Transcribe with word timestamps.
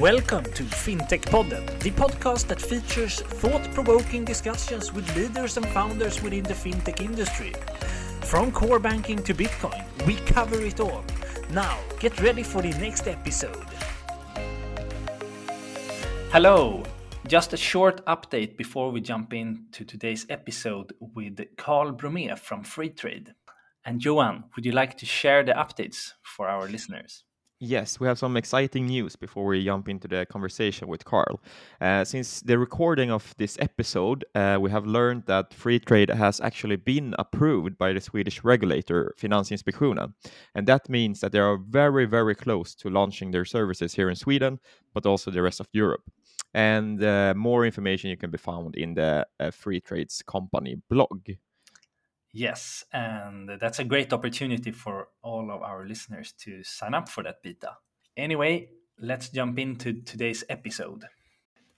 Welcome 0.00 0.44
to 0.44 0.62
FinTech 0.62 1.22
Podden, 1.22 1.64
the 1.78 1.90
podcast 1.90 2.48
that 2.48 2.60
features 2.60 3.22
thought 3.22 3.62
provoking 3.72 4.26
discussions 4.26 4.92
with 4.92 5.16
leaders 5.16 5.56
and 5.56 5.66
founders 5.68 6.22
within 6.22 6.42
the 6.42 6.52
fintech 6.52 7.00
industry. 7.00 7.54
From 8.20 8.52
core 8.52 8.78
banking 8.78 9.22
to 9.22 9.32
Bitcoin, 9.32 9.82
we 10.06 10.16
cover 10.16 10.60
it 10.60 10.80
all. 10.80 11.02
Now, 11.48 11.78
get 11.98 12.20
ready 12.20 12.42
for 12.42 12.60
the 12.60 12.72
next 12.72 13.08
episode. 13.08 13.64
Hello, 16.30 16.82
just 17.26 17.54
a 17.54 17.56
short 17.56 18.04
update 18.04 18.58
before 18.58 18.90
we 18.90 19.00
jump 19.00 19.32
into 19.32 19.82
today's 19.86 20.26
episode 20.28 20.92
with 21.00 21.40
Carl 21.56 21.92
Bromé 21.92 22.38
from 22.38 22.64
Freetrade. 22.64 23.32
And 23.82 24.04
Johan, 24.04 24.44
would 24.56 24.66
you 24.66 24.72
like 24.72 24.98
to 24.98 25.06
share 25.06 25.42
the 25.42 25.52
updates 25.52 26.12
for 26.22 26.48
our 26.48 26.68
listeners? 26.68 27.24
Yes, 27.58 27.98
we 27.98 28.06
have 28.06 28.18
some 28.18 28.36
exciting 28.36 28.86
news 28.86 29.16
before 29.16 29.46
we 29.46 29.64
jump 29.64 29.88
into 29.88 30.06
the 30.06 30.26
conversation 30.26 30.88
with 30.88 31.06
Carl. 31.06 31.40
Uh, 31.80 32.04
since 32.04 32.42
the 32.42 32.58
recording 32.58 33.10
of 33.10 33.34
this 33.38 33.56
episode, 33.60 34.26
uh, 34.34 34.58
we 34.60 34.70
have 34.70 34.84
learned 34.84 35.24
that 35.24 35.52
Freetrade 35.52 36.14
has 36.14 36.38
actually 36.38 36.76
been 36.76 37.14
approved 37.18 37.78
by 37.78 37.94
the 37.94 38.00
Swedish 38.02 38.44
regulator 38.44 39.14
Finansinspektionen. 39.18 40.12
And 40.54 40.66
that 40.66 40.90
means 40.90 41.20
that 41.20 41.32
they 41.32 41.38
are 41.38 41.56
very, 41.56 42.04
very 42.04 42.34
close 42.34 42.74
to 42.74 42.90
launching 42.90 43.30
their 43.30 43.46
services 43.46 43.94
here 43.94 44.10
in 44.10 44.16
Sweden, 44.16 44.60
but 44.92 45.06
also 45.06 45.30
the 45.30 45.40
rest 45.40 45.58
of 45.58 45.68
Europe. 45.72 46.02
And 46.52 47.02
uh, 47.02 47.32
more 47.34 47.64
information 47.64 48.10
you 48.10 48.18
can 48.18 48.30
be 48.30 48.38
found 48.38 48.76
in 48.76 48.92
the 48.92 49.26
uh, 49.40 49.44
Freetrade's 49.44 50.20
company 50.22 50.76
blog. 50.90 51.26
Yes, 52.32 52.84
and 52.92 53.48
that's 53.60 53.78
a 53.78 53.84
great 53.84 54.12
opportunity 54.12 54.70
for 54.70 55.08
all 55.22 55.50
of 55.50 55.62
our 55.62 55.86
listeners 55.86 56.32
to 56.40 56.62
sign 56.62 56.92
up 56.94 57.08
for 57.08 57.22
that 57.22 57.42
beta. 57.42 57.76
Anyway, 58.16 58.68
let's 59.00 59.30
jump 59.30 59.58
into 59.58 60.02
today's 60.02 60.44
episode. 60.48 61.04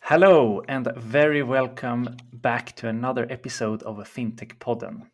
Hello, 0.02 0.62
and 0.68 0.88
very 0.96 1.42
welcome 1.42 2.16
back 2.32 2.74
to 2.76 2.88
another 2.88 3.26
episode 3.30 3.82
of 3.82 3.98
a 3.98 4.04
FinTech 4.04 4.58
Podden. 4.58 5.10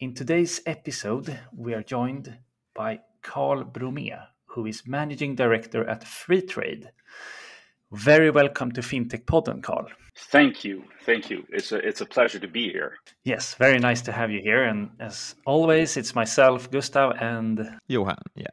In 0.00 0.14
today's 0.14 0.60
episode, 0.64 1.38
we 1.54 1.74
are 1.74 1.82
joined 1.82 2.38
by 2.74 3.00
Carl 3.22 3.64
Bromé, 3.64 4.16
who 4.46 4.66
is 4.66 4.86
Managing 4.86 5.34
Director 5.34 5.86
at 5.88 6.04
Freetrade. 6.04 6.88
Very 7.92 8.30
welcome 8.30 8.70
to 8.72 8.82
FinTech 8.82 9.24
Podden, 9.24 9.62
Carl. 9.62 9.88
Thank 10.30 10.62
you. 10.62 10.84
Thank 11.06 11.30
you. 11.30 11.44
It's 11.48 11.72
a, 11.72 11.76
it's 11.76 12.02
a 12.02 12.06
pleasure 12.06 12.38
to 12.38 12.48
be 12.48 12.70
here. 12.70 12.98
Yes, 13.24 13.54
very 13.54 13.78
nice 13.78 14.02
to 14.02 14.12
have 14.12 14.30
you 14.30 14.40
here. 14.42 14.64
And 14.64 14.90
as 15.00 15.34
always, 15.46 15.96
it's 15.96 16.14
myself, 16.14 16.70
Gustav, 16.70 17.16
and 17.18 17.78
Johan. 17.86 18.18
Yeah. 18.34 18.46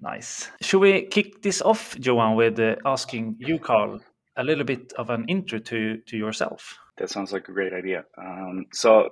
Nice. 0.00 0.50
Should 0.60 0.80
we 0.80 1.02
kick 1.02 1.42
this 1.42 1.62
off, 1.62 1.94
Johan, 2.00 2.34
with 2.34 2.58
uh, 2.58 2.76
asking 2.84 3.36
you, 3.38 3.60
Carl, 3.60 4.00
a 4.36 4.42
little 4.42 4.64
bit 4.64 4.92
of 4.94 5.10
an 5.10 5.26
intro 5.28 5.60
to, 5.60 5.98
to 5.98 6.16
yourself? 6.16 6.78
That 6.98 7.10
sounds 7.10 7.32
like 7.32 7.48
a 7.48 7.52
great 7.52 7.72
idea. 7.72 8.04
Um, 8.18 8.66
so, 8.72 9.10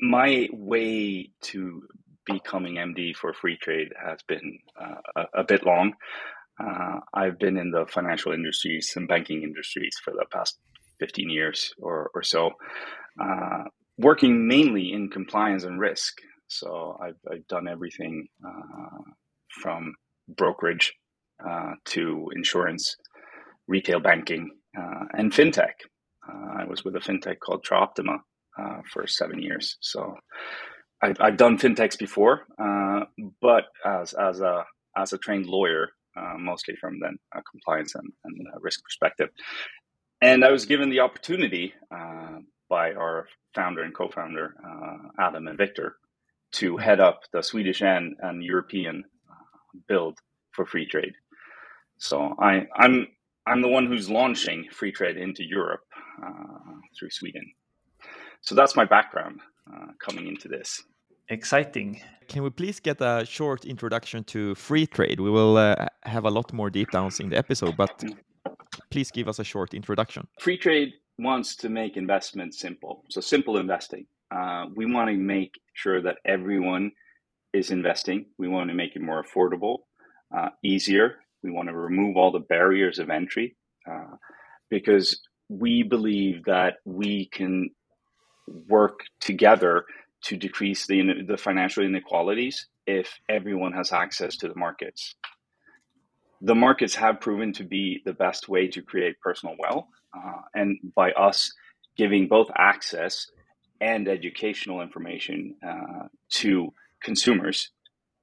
my 0.00 0.48
way 0.52 1.30
to 1.42 1.82
becoming 2.26 2.74
MD 2.74 3.14
for 3.14 3.32
Freetrade 3.32 3.90
has 4.02 4.22
been 4.26 4.58
uh, 4.80 4.96
a, 5.16 5.40
a, 5.40 5.44
bit 5.44 5.64
long. 5.64 5.94
Uh, 6.60 7.00
I've 7.14 7.38
been 7.38 7.56
in 7.56 7.70
the 7.70 7.86
financial 7.86 8.32
industries 8.32 8.92
and 8.96 9.08
banking 9.08 9.42
industries 9.42 9.96
for 10.04 10.12
the 10.12 10.26
past 10.30 10.58
15 10.98 11.30
years 11.30 11.72
or, 11.78 12.10
or 12.14 12.22
so, 12.22 12.50
uh, 13.22 13.64
working 13.98 14.46
mainly 14.46 14.92
in 14.92 15.08
compliance 15.08 15.64
and 15.64 15.80
risk. 15.80 16.18
So 16.48 16.98
I've, 17.02 17.16
I've 17.30 17.46
done 17.46 17.68
everything 17.68 18.26
uh, 18.44 19.02
from 19.62 19.94
brokerage 20.28 20.92
uh, 21.46 21.72
to 21.86 22.30
insurance, 22.34 22.96
retail 23.66 24.00
banking, 24.00 24.50
uh, 24.78 25.04
and 25.14 25.32
fintech. 25.32 25.72
Uh, 26.28 26.60
I 26.60 26.64
was 26.64 26.84
with 26.84 26.96
a 26.96 27.00
fintech 27.00 27.38
called 27.40 27.64
Troptima 27.64 28.18
for 28.92 29.06
seven 29.06 29.40
years. 29.40 29.76
So 29.80 30.14
I've, 31.02 31.16
I've 31.18 31.36
done 31.38 31.56
fintechs 31.56 31.98
before, 31.98 32.42
but 33.40 33.64
as, 33.86 34.12
as 34.12 34.40
a 34.40 34.64
as 34.96 35.12
a 35.12 35.18
trained 35.18 35.46
lawyer, 35.46 35.90
uh, 36.20 36.38
mostly 36.38 36.76
from 36.76 37.00
then 37.00 37.16
a 37.34 37.42
compliance 37.42 37.94
and, 37.94 38.12
and 38.24 38.46
risk 38.60 38.82
perspective. 38.82 39.30
And 40.20 40.44
I 40.44 40.50
was 40.50 40.66
given 40.66 40.90
the 40.90 41.00
opportunity 41.00 41.72
uh, 41.90 42.38
by 42.68 42.92
our 42.92 43.26
founder 43.54 43.82
and 43.82 43.94
co-founder 43.94 44.54
uh, 44.64 45.22
Adam 45.26 45.48
and 45.48 45.56
Victor 45.56 45.96
to 46.52 46.76
head 46.76 47.00
up 47.00 47.22
the 47.32 47.42
Swedish 47.42 47.80
and, 47.82 48.16
and 48.20 48.42
European 48.42 49.04
uh, 49.30 49.78
build 49.88 50.18
for 50.52 50.64
Freetrade. 50.66 51.14
So 51.98 52.34
I, 52.38 52.66
I'm 52.76 53.08
I'm 53.46 53.62
the 53.62 53.68
one 53.68 53.86
who's 53.86 54.10
launching 54.10 54.66
Freetrade 54.78 55.16
into 55.16 55.42
Europe 55.44 55.84
uh, 56.24 56.74
through 56.96 57.10
Sweden. 57.10 57.52
So 58.42 58.54
that's 58.54 58.76
my 58.76 58.84
background 58.84 59.40
coming 59.98 60.26
into 60.26 60.48
this 60.48 60.82
exciting. 61.30 62.00
Can 62.28 62.42
we 62.42 62.50
please 62.50 62.80
get 62.80 63.00
a 63.00 63.24
short 63.24 63.64
introduction 63.64 64.24
to 64.24 64.54
Freetrade? 64.54 65.20
We 65.20 65.30
will 65.30 65.56
uh, 65.56 65.86
have 66.02 66.24
a 66.24 66.30
lot 66.30 66.52
more 66.52 66.70
deep 66.70 66.90
downs 66.90 67.20
in 67.20 67.30
the 67.30 67.36
episode, 67.36 67.76
but 67.76 68.04
please 68.90 69.10
give 69.10 69.28
us 69.28 69.38
a 69.38 69.44
short 69.44 69.74
introduction. 69.74 70.26
Freetrade 70.40 70.92
wants 71.18 71.56
to 71.56 71.68
make 71.68 71.96
investment 71.96 72.54
simple. 72.54 73.04
So, 73.08 73.20
simple 73.20 73.56
investing. 73.56 74.06
Uh, 74.30 74.66
we 74.74 74.86
want 74.86 75.10
to 75.10 75.16
make 75.16 75.54
sure 75.74 76.00
that 76.02 76.18
everyone 76.24 76.92
is 77.52 77.70
investing. 77.70 78.26
We 78.38 78.48
want 78.48 78.68
to 78.70 78.74
make 78.74 78.94
it 78.94 79.02
more 79.02 79.24
affordable, 79.24 79.78
uh, 80.36 80.50
easier. 80.62 81.16
We 81.42 81.50
want 81.50 81.68
to 81.68 81.74
remove 81.74 82.16
all 82.16 82.30
the 82.30 82.38
barriers 82.38 82.98
of 82.98 83.10
entry 83.10 83.56
uh, 83.90 84.16
because 84.68 85.20
we 85.48 85.82
believe 85.82 86.44
that 86.44 86.74
we 86.84 87.26
can 87.26 87.70
work 88.68 89.00
together 89.20 89.84
to 90.22 90.36
decrease 90.36 90.86
the, 90.86 91.22
the 91.26 91.36
financial 91.36 91.84
inequalities 91.84 92.66
if 92.86 93.18
everyone 93.28 93.72
has 93.72 93.92
access 93.92 94.36
to 94.36 94.48
the 94.48 94.54
markets. 94.56 95.14
The 96.40 96.54
markets 96.54 96.94
have 96.94 97.20
proven 97.20 97.52
to 97.54 97.64
be 97.64 98.02
the 98.04 98.14
best 98.14 98.48
way 98.48 98.68
to 98.68 98.82
create 98.82 99.20
personal 99.20 99.56
wealth. 99.58 99.86
Uh, 100.16 100.40
and 100.54 100.78
by 100.94 101.12
us 101.12 101.52
giving 101.96 102.28
both 102.28 102.48
access 102.56 103.26
and 103.80 104.08
educational 104.08 104.80
information 104.80 105.56
uh, 105.66 106.08
to 106.30 106.72
consumers, 107.02 107.70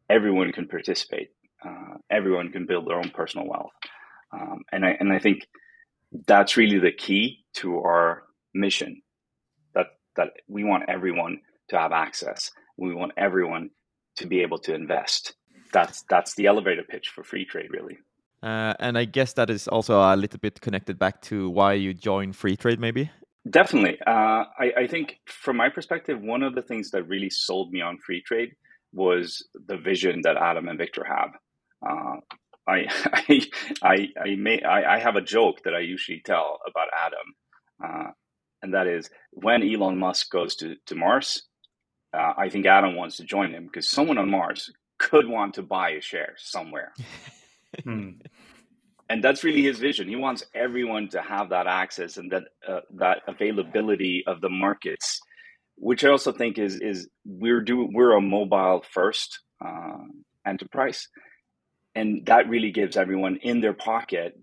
everyone 0.09 0.52
can 0.52 0.68
participate. 0.68 1.29
Uh, 1.64 1.97
everyone 2.09 2.52
can 2.52 2.66
build 2.66 2.88
their 2.88 2.97
own 2.97 3.09
personal 3.09 3.47
wealth. 3.47 3.72
Um, 4.31 4.64
and, 4.72 4.85
I, 4.85 4.97
and 5.00 5.12
I 5.12 5.19
think 5.19 5.47
that's 6.28 6.58
really 6.58 6.79
the 6.79 6.91
key 6.91 7.46
to 7.56 7.79
our 7.79 8.24
mission 8.53 9.02
that, 9.74 9.88
that 10.16 10.29
we 10.47 10.64
want 10.64 10.84
everyone 10.88 11.41
to 11.69 11.78
have 11.78 11.91
access. 11.91 12.51
We 12.78 12.94
want 12.94 13.13
everyone 13.17 13.69
to 14.17 14.28
be 14.28 14.41
able 14.41 14.59
to 14.59 14.73
invest. 14.73 15.33
That's 15.73 16.03
that's 16.09 16.35
the 16.35 16.47
elevator 16.47 16.83
pitch 16.83 17.09
for 17.09 17.23
Freetrade, 17.23 17.69
really. 17.69 17.97
Uh, 18.41 18.73
and 18.79 18.97
I 18.97 19.05
guess 19.05 19.33
that 19.33 19.50
is 19.50 19.67
also 19.67 20.00
a 20.00 20.16
little 20.16 20.39
bit 20.39 20.61
connected 20.61 21.00
back 21.00 21.22
to 21.23 21.50
why 21.50 21.73
you 21.73 21.94
joined 21.94 22.33
Freetrade, 22.33 22.79
maybe. 22.79 23.09
Definitely. 23.50 23.97
Uh, 24.05 24.45
I, 24.59 24.72
I, 24.78 24.88
think, 24.88 25.19
from 25.25 25.57
my 25.57 25.69
perspective, 25.69 26.22
one 26.22 26.44
of 26.44 26.53
the 26.53 26.61
things 26.61 26.91
that 26.91 27.07
really 27.07 27.29
sold 27.29 27.72
me 27.72 27.81
on 27.81 27.97
Freetrade 27.97 28.51
was 28.94 29.47
the 29.67 29.78
vision 29.78 30.22
that 30.23 30.38
Adam 30.38 30.67
and 30.67 30.78
Victor 30.78 31.03
have. 31.05 31.31
Uh, 31.88 32.17
I, 32.67 32.85
I, 33.13 33.41
I, 33.81 34.07
I, 34.23 34.35
may, 34.35 34.61
I, 34.61 34.95
I, 34.95 34.99
have 34.99 35.16
a 35.16 35.22
joke 35.22 35.63
that 35.63 35.73
I 35.73 35.79
usually 35.79 36.22
tell 36.25 36.59
about 36.67 36.89
Adam, 36.94 37.35
uh, 37.84 38.11
and 38.61 38.73
that 38.73 38.88
is 38.88 39.09
when 39.31 39.63
Elon 39.63 39.97
Musk 39.97 40.29
goes 40.31 40.55
to, 40.57 40.75
to 40.88 40.95
Mars, 40.95 41.44
uh, 42.13 42.34
I 42.38 42.50
think 42.50 42.66
Adam 42.66 42.95
wants 42.95 43.18
to 43.18 43.23
join 43.23 43.51
him 43.51 43.66
because 43.66 43.90
someone 43.90 44.18
on 44.18 44.29
Mars 44.29 44.72
could 44.97 45.28
want 45.28 45.56
to 45.56 45.62
buy 45.62 45.91
a 45.91 46.02
share 46.02 46.35
somewhere. 46.37 46.93
hmm. 47.84 48.11
And 49.09 49.23
that's 49.23 49.43
really 49.43 49.61
his 49.61 49.79
vision. 49.79 50.09
He 50.09 50.16
wants 50.16 50.43
everyone 50.53 51.09
to 51.09 51.22
have 51.22 51.49
that 51.49 51.67
access 51.67 52.17
and 52.17 52.32
that 52.32 52.43
uh, 52.67 52.82
that 52.96 53.22
availability 53.28 54.23
of 54.28 54.41
the 54.41 54.49
markets, 54.49 55.22
which 55.76 56.03
I 56.03 56.09
also 56.09 56.34
think 56.34 56.58
is 56.58 56.79
is 56.82 57.08
we're 57.26 57.61
do 57.61 57.87
we're 57.91 58.17
a 58.17 58.22
mobile 58.22 58.84
first 58.91 59.40
uh, 59.66 60.03
enterprise, 60.46 61.08
and 61.96 62.26
that 62.26 62.49
really 62.49 62.72
gives 62.72 62.97
everyone 62.97 63.37
in 63.41 63.61
their 63.61 63.73
pocket 63.73 64.34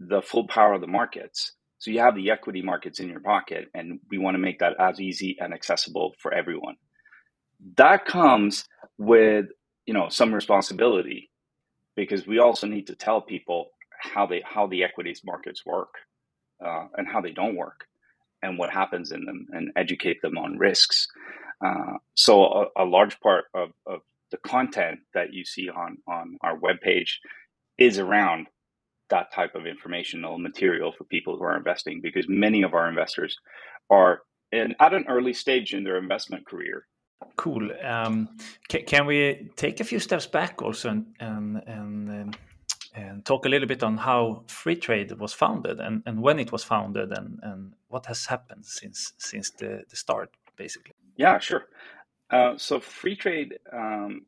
the 0.00 0.22
full 0.22 0.46
power 0.48 0.72
of 0.72 0.80
the 0.80 0.86
markets. 0.86 1.52
So 1.78 1.90
you 1.90 2.00
have 2.00 2.14
the 2.14 2.30
equity 2.30 2.62
markets 2.62 3.00
in 3.00 3.10
your 3.10 3.20
pocket, 3.20 3.68
and 3.74 4.00
we 4.10 4.16
want 4.16 4.34
to 4.34 4.38
make 4.38 4.60
that 4.60 4.76
as 4.80 4.98
easy 4.98 5.36
and 5.38 5.52
accessible 5.52 6.14
for 6.20 6.32
everyone 6.32 6.76
that 7.76 8.04
comes 8.04 8.64
with 8.98 9.46
you 9.86 9.94
know 9.94 10.08
some 10.08 10.34
responsibility 10.34 11.30
because 11.96 12.26
we 12.26 12.38
also 12.38 12.66
need 12.66 12.86
to 12.86 12.94
tell 12.94 13.20
people 13.20 13.70
how 14.00 14.26
they 14.26 14.42
how 14.44 14.66
the 14.66 14.84
equities 14.84 15.22
markets 15.24 15.64
work 15.64 15.94
uh, 16.64 16.86
and 16.96 17.06
how 17.08 17.20
they 17.20 17.32
don't 17.32 17.56
work 17.56 17.86
and 18.42 18.58
what 18.58 18.70
happens 18.70 19.12
in 19.12 19.24
them 19.24 19.46
and 19.52 19.70
educate 19.76 20.20
them 20.22 20.38
on 20.38 20.58
risks 20.58 21.06
uh, 21.64 21.94
so 22.14 22.44
a, 22.44 22.82
a, 22.82 22.84
large 22.84 23.18
part 23.20 23.46
of, 23.54 23.70
of 23.86 24.00
the 24.30 24.36
content 24.38 25.00
that 25.14 25.32
you 25.32 25.44
see 25.44 25.68
on 25.68 25.96
on 26.06 26.36
our 26.42 26.58
webpage 26.58 27.12
is 27.78 27.98
around 27.98 28.46
that 29.10 29.32
type 29.32 29.54
of 29.54 29.66
informational 29.66 30.38
material 30.38 30.92
for 30.92 31.04
people 31.04 31.36
who 31.36 31.44
are 31.44 31.56
investing 31.56 32.00
because 32.02 32.26
many 32.28 32.62
of 32.62 32.74
our 32.74 32.88
investors 32.88 33.36
are 33.90 34.22
in, 34.52 34.74
at 34.80 34.94
an 34.94 35.04
early 35.08 35.32
stage 35.32 35.74
in 35.74 35.84
their 35.84 35.98
investment 35.98 36.46
career. 36.46 36.86
Cool. 37.36 37.70
Um, 37.82 38.28
can, 38.68 39.06
we 39.06 39.50
take 39.56 39.80
a 39.80 39.84
few 39.84 39.98
steps 39.98 40.26
back 40.26 40.62
also 40.62 40.90
and 40.90 41.06
and 41.20 41.62
and, 41.66 42.10
um, 42.10 42.30
and 42.94 43.24
talk 43.24 43.46
a 43.46 43.48
little 43.48 43.68
bit 43.68 43.82
on 43.82 43.96
how 43.96 44.42
Freetrade 44.48 45.16
was 45.18 45.32
founded 45.32 45.80
and, 45.80 46.02
and 46.06 46.22
when 46.22 46.38
it 46.38 46.50
was 46.50 46.64
founded 46.64 47.12
and, 47.12 47.38
and 47.42 47.72
what 47.88 48.06
has 48.06 48.26
happened 48.26 48.64
since 48.64 49.12
since 49.18 49.50
the, 49.50 49.82
the 49.88 49.96
start, 49.96 50.30
basically? 50.56 50.94
Yeah, 51.16 51.38
sure. 51.38 51.66
Uh, 52.30 52.54
so 52.56 52.80
Freetrade 52.80 53.52
um, 53.72 54.26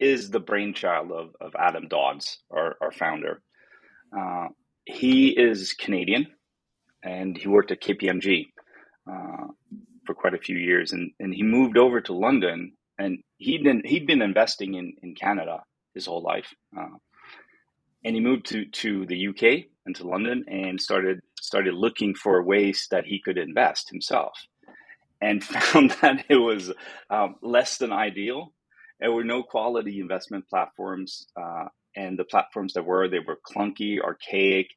is 0.00 0.30
the 0.30 0.40
brainchild 0.40 1.12
of, 1.12 1.36
of 1.40 1.54
Adam 1.58 1.88
Dodds, 1.88 2.38
our, 2.50 2.76
our 2.80 2.92
founder. 2.92 3.42
Uh, 4.16 4.48
he 4.84 5.30
is 5.30 5.74
Canadian 5.74 6.28
and 7.02 7.36
he 7.36 7.48
worked 7.48 7.72
at 7.72 7.82
KPMG 7.82 8.46
uh, 9.10 9.48
for 10.06 10.14
quite 10.14 10.34
a 10.34 10.38
few 10.38 10.56
years. 10.56 10.92
And, 10.92 11.12
and 11.20 11.34
he 11.34 11.42
moved 11.42 11.76
over 11.76 12.00
to 12.02 12.12
London 12.12 12.72
and 12.98 13.18
he'd 13.36 13.64
been, 13.64 13.82
he'd 13.84 14.06
been 14.06 14.22
investing 14.22 14.74
in, 14.74 14.94
in 15.02 15.14
Canada 15.14 15.62
his 15.94 16.06
whole 16.06 16.22
life. 16.22 16.54
Uh, 16.76 16.96
and 18.04 18.14
he 18.14 18.20
moved 18.20 18.46
to, 18.46 18.66
to 18.66 19.04
the 19.06 19.28
UK 19.28 19.66
and 19.84 19.96
to 19.96 20.06
London 20.06 20.44
and 20.48 20.80
started, 20.80 21.20
started 21.40 21.74
looking 21.74 22.14
for 22.14 22.42
ways 22.42 22.86
that 22.90 23.04
he 23.04 23.20
could 23.20 23.38
invest 23.38 23.90
himself 23.90 24.38
and 25.20 25.42
found 25.44 25.92
that 26.02 26.24
it 26.28 26.36
was 26.36 26.72
um, 27.10 27.36
less 27.42 27.78
than 27.78 27.92
ideal. 27.92 28.52
There 29.00 29.12
were 29.12 29.24
no 29.24 29.42
quality 29.42 30.00
investment 30.00 30.48
platforms, 30.48 31.26
uh, 31.40 31.66
and 31.94 32.18
the 32.18 32.24
platforms 32.24 32.74
that 32.74 32.84
were 32.84 33.08
they 33.08 33.18
were 33.18 33.38
clunky, 33.46 34.00
archaic, 34.00 34.68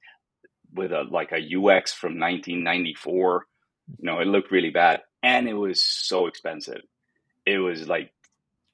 with 0.74 0.92
a 0.92 1.04
like 1.10 1.32
a 1.32 1.38
UX 1.38 1.94
from 1.94 2.20
1994. 2.20 3.46
You 3.98 4.06
know, 4.06 4.20
it 4.20 4.28
looked 4.28 4.52
really 4.52 4.70
bad, 4.70 5.02
and 5.24 5.48
it 5.48 5.54
was 5.54 5.84
so 5.84 6.28
expensive. 6.28 6.82
It 7.46 7.58
was 7.60 7.88
like 7.88 8.12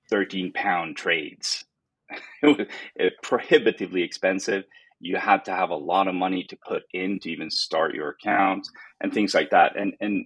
13 0.09 0.51
pound 0.53 0.97
trades. 0.97 1.65
it 2.41 2.57
was 2.57 2.67
it, 2.95 3.13
prohibitively 3.23 4.03
expensive. 4.03 4.63
You 4.99 5.17
had 5.17 5.45
to 5.45 5.51
have 5.51 5.69
a 5.69 5.75
lot 5.75 6.07
of 6.07 6.15
money 6.15 6.45
to 6.45 6.57
put 6.67 6.83
in 6.93 7.19
to 7.19 7.31
even 7.31 7.49
start 7.49 7.95
your 7.95 8.09
account 8.09 8.67
and 9.01 9.13
things 9.13 9.33
like 9.33 9.51
that. 9.51 9.77
And 9.77 9.93
and 9.99 10.25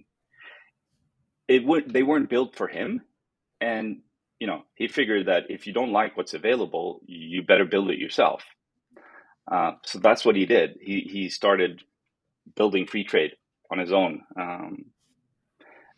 it 1.50 1.66
would 1.66 1.92
they 1.92 2.04
weren't 2.04 2.30
built 2.30 2.54
for 2.54 2.68
him 2.68 3.02
and 3.60 4.00
you 4.38 4.46
know 4.46 4.62
he 4.76 4.86
figured 4.86 5.26
that 5.26 5.44
if 5.48 5.66
you 5.66 5.72
don't 5.72 5.92
like 5.92 6.16
what's 6.16 6.32
available 6.32 7.00
you 7.06 7.42
better 7.42 7.64
build 7.64 7.90
it 7.90 7.98
yourself 7.98 8.44
uh, 9.50 9.72
so 9.84 9.98
that's 9.98 10.24
what 10.24 10.36
he 10.36 10.46
did 10.46 10.78
he 10.80 11.00
he 11.00 11.28
started 11.28 11.82
building 12.54 12.86
Freetrade 12.86 13.32
on 13.70 13.78
his 13.78 13.92
own 13.92 14.22
um, 14.40 14.84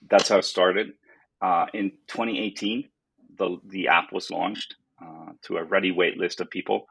that's 0.09 0.29
how 0.29 0.39
it 0.39 0.45
started 0.45 0.93
uh, 1.41 1.67
in 1.75 1.91
2018 2.09 2.89
the 3.39 3.59
the 3.67 3.89
app 3.89 4.13
was 4.13 4.31
launched 4.31 4.77
uh, 5.03 5.33
to 5.43 5.57
a 5.57 5.65
ready 5.65 5.91
wait 5.91 6.17
list 6.17 6.41
of 6.41 6.51
people 6.51 6.87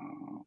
uh, 0.00 0.38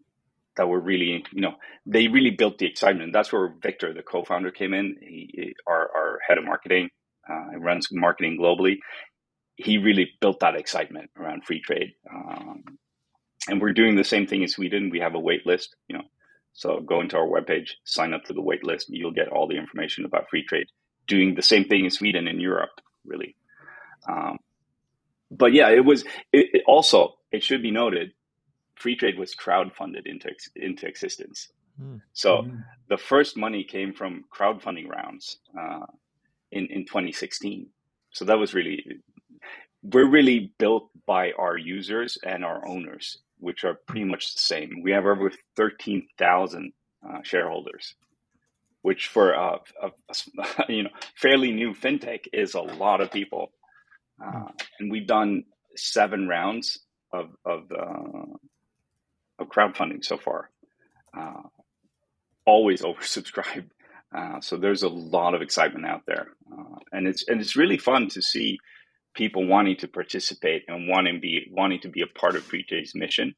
that 0.58 0.68
were 0.68 0.80
really 0.80 1.24
you 1.32 1.42
know 1.42 1.56
they 1.86 2.08
really 2.08 2.32
built 2.32 2.58
the 2.58 2.66
excitement 2.66 3.14
that's 3.14 3.34
where 3.34 3.54
victor 3.62 3.94
the 3.94 4.04
co-founder 4.04 4.52
came 4.52 4.74
in 4.74 4.96
he, 5.02 5.56
our, 5.68 5.90
our 5.96 6.20
head 6.28 6.38
of 6.38 6.46
marketing 6.46 6.90
uh, 7.30 7.58
runs 7.58 7.88
marketing 7.92 8.38
globally. 8.40 8.78
He 9.56 9.78
really 9.78 10.10
built 10.20 10.40
that 10.42 10.56
excitement 10.56 11.12
around 11.18 11.44
Freetrade. 11.46 11.94
Um, 12.12 12.64
and 13.48 13.62
we're 13.62 13.74
doing 13.74 13.96
the 13.96 14.04
same 14.04 14.28
thing 14.28 14.42
in 14.42 14.48
Sweden. 14.48 14.90
We 14.90 15.00
have 15.00 15.16
a 15.16 15.20
wait 15.20 15.46
list, 15.46 15.76
you 15.88 15.98
know. 15.98 16.04
So 16.54 16.80
go 16.82 17.02
into 17.02 17.18
our 17.18 17.28
webpage, 17.28 17.72
sign 17.84 18.14
up 18.14 18.26
to 18.26 18.34
the 18.34 18.42
wait 18.42 18.64
list, 18.64 18.88
you'll 18.90 19.12
get 19.12 19.30
all 19.30 19.48
the 19.48 19.58
information 19.58 20.06
about 20.06 20.28
Freetrade. 20.34 20.68
Doing 21.08 21.36
the 21.36 21.42
same 21.42 21.66
thing 21.66 21.86
in 21.86 21.92
Sweden 21.92 22.28
and 22.28 22.42
Europe, 22.42 22.82
really. 23.06 23.36
Um, 24.08 24.38
but 25.32 25.54
yeah, 25.54 25.70
it 25.70 25.84
was 25.86 26.04
it, 26.32 26.50
it 26.54 26.64
also, 26.68 27.16
it 27.32 27.44
should 27.44 27.62
be 27.62 27.72
noted, 27.72 28.12
Freetrade 28.80 29.18
was 29.18 29.36
crowdfunded 29.36 30.06
into, 30.06 30.32
into 30.56 30.88
existence. 30.88 31.50
Mm. 31.82 32.02
So 32.14 32.44
mm. 32.44 32.64
the 32.90 32.98
first 32.98 33.38
money 33.38 33.64
came 33.64 33.94
from 33.94 34.26
crowdfunding 34.34 34.88
rounds. 34.88 35.38
Uh, 35.58 35.86
in, 36.54 36.68
in 36.68 36.86
2016. 36.86 37.68
So 38.12 38.26
that 38.26 38.38
was 38.38 38.54
really, 38.54 38.86
we're 39.82 40.10
really 40.10 40.54
built 40.60 40.90
by 41.06 41.32
our 41.38 41.58
users 41.58 42.18
and 42.24 42.46
our 42.46 42.66
owners, 42.68 43.18
which 43.40 43.66
are 43.66 43.80
pretty 43.88 44.06
much 44.06 44.36
the 44.36 44.40
same. 44.40 44.82
We 44.84 44.92
have 44.92 45.06
over 45.06 45.32
13,000 45.58 46.72
uh, 47.06 47.18
shareholders, 47.24 47.96
which 48.84 49.08
for 49.08 49.32
a, 49.32 49.60
a, 49.82 49.92
a, 50.10 50.66
you 50.72 50.84
know 50.84 50.90
fairly 51.16 51.52
new 51.52 51.74
fintech 51.74 52.28
is 52.32 52.54
a 52.54 52.62
lot 52.62 53.02
of 53.02 53.12
people. 53.12 53.52
Uh, 54.24 54.50
and 54.80 54.92
we've 54.92 55.08
done 55.08 55.44
seven 55.76 56.28
rounds 56.28 56.80
of 57.12 57.30
of, 57.46 57.72
uh, 57.72 58.26
of 59.40 59.48
crowdfunding 59.48 60.06
so 60.06 60.18
far. 60.18 60.52
Uh, 61.18 61.42
always 62.46 62.82
oversubscribed. 62.90 63.70
Uh, 64.16 64.40
so 64.42 64.58
there's 64.58 64.84
a 64.84 64.90
lot 64.90 65.34
of 65.34 65.42
excitement 65.42 65.88
out 65.88 66.04
there, 66.06 66.28
uh, 66.52 66.76
and 66.92 67.08
it's 67.08 67.28
and 67.28 67.42
it's 67.42 67.56
really 67.56 67.80
fun 67.80 68.10
to 68.10 68.22
see 68.22 68.60
people 69.16 69.48
wanting 69.48 69.76
to 69.78 69.88
participate 69.88 70.64
and 70.68 70.88
wanting 70.88 71.20
be 71.20 71.48
wanting 71.52 71.80
to 71.80 71.90
be 71.90 72.02
a 72.02 72.20
part 72.20 72.36
of 72.36 72.44
Freetrade's 72.44 72.94
mission, 72.94 73.34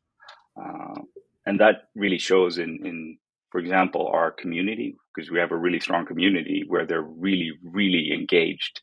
uh, 0.62 1.00
and 1.46 1.62
that 1.62 1.88
really 1.96 2.18
shows 2.18 2.58
in 2.58 2.80
in 2.86 3.18
for 3.52 3.60
example 3.60 4.08
our 4.08 4.32
community 4.32 4.96
because 5.14 5.32
we 5.32 5.40
have 5.40 5.52
a 5.52 5.58
really 5.58 5.80
strong 5.80 6.06
community 6.06 6.64
where 6.68 6.86
they're 6.86 7.02
really 7.02 7.52
really 7.64 8.12
engaged, 8.14 8.82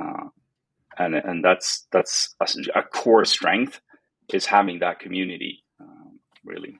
uh, 0.00 0.24
and 0.98 1.14
and 1.14 1.44
that's 1.44 1.86
that's 1.92 2.34
a, 2.40 2.78
a, 2.78 2.82
core 2.82 3.24
strength 3.24 3.80
is 4.32 4.46
having 4.46 4.78
that 4.80 4.98
community 5.00 5.64
um, 5.80 6.18
really. 6.44 6.78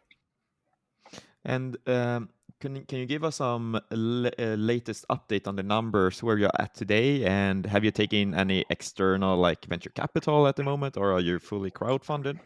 And 1.44 1.76
um, 1.86 2.28
can 2.60 2.84
can 2.86 2.98
you 2.98 3.06
give 3.06 3.24
us 3.24 3.36
some 3.36 3.74
uh, 3.74 3.80
latest 3.90 5.04
update 5.10 5.46
on 5.46 5.56
the 5.56 5.62
numbers 5.62 6.22
where 6.22 6.38
you're 6.38 6.58
at 6.58 6.74
today, 6.74 7.24
and 7.24 7.66
have 7.66 7.84
you 7.84 7.90
taken 7.90 8.34
any 8.34 8.64
external 8.70 9.36
like 9.36 9.64
venture 9.66 9.90
capital 9.90 10.46
at 10.46 10.56
the 10.56 10.62
moment, 10.62 10.96
or 10.96 11.12
are 11.12 11.20
you 11.20 11.38
fully 11.38 11.70
crowdfunded? 11.70 12.38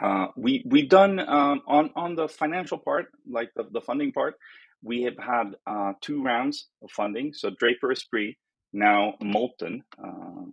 Uh, 0.00 0.28
we 0.36 0.62
we've 0.66 0.88
done 0.88 1.20
um, 1.20 1.62
on 1.66 1.90
on 1.96 2.14
the 2.16 2.28
financial 2.28 2.78
part, 2.78 3.06
like 3.28 3.50
the, 3.56 3.64
the 3.72 3.80
funding 3.80 4.12
part, 4.12 4.34
we 4.82 5.02
have 5.02 5.18
had 5.18 5.56
uh, 5.66 5.92
two 6.00 6.22
rounds 6.22 6.68
of 6.82 6.90
funding. 6.90 7.32
So 7.34 7.50
Draper 7.50 7.92
Esprit, 7.92 8.36
now 8.72 9.14
Molten, 9.22 9.82
uh, 10.02 10.46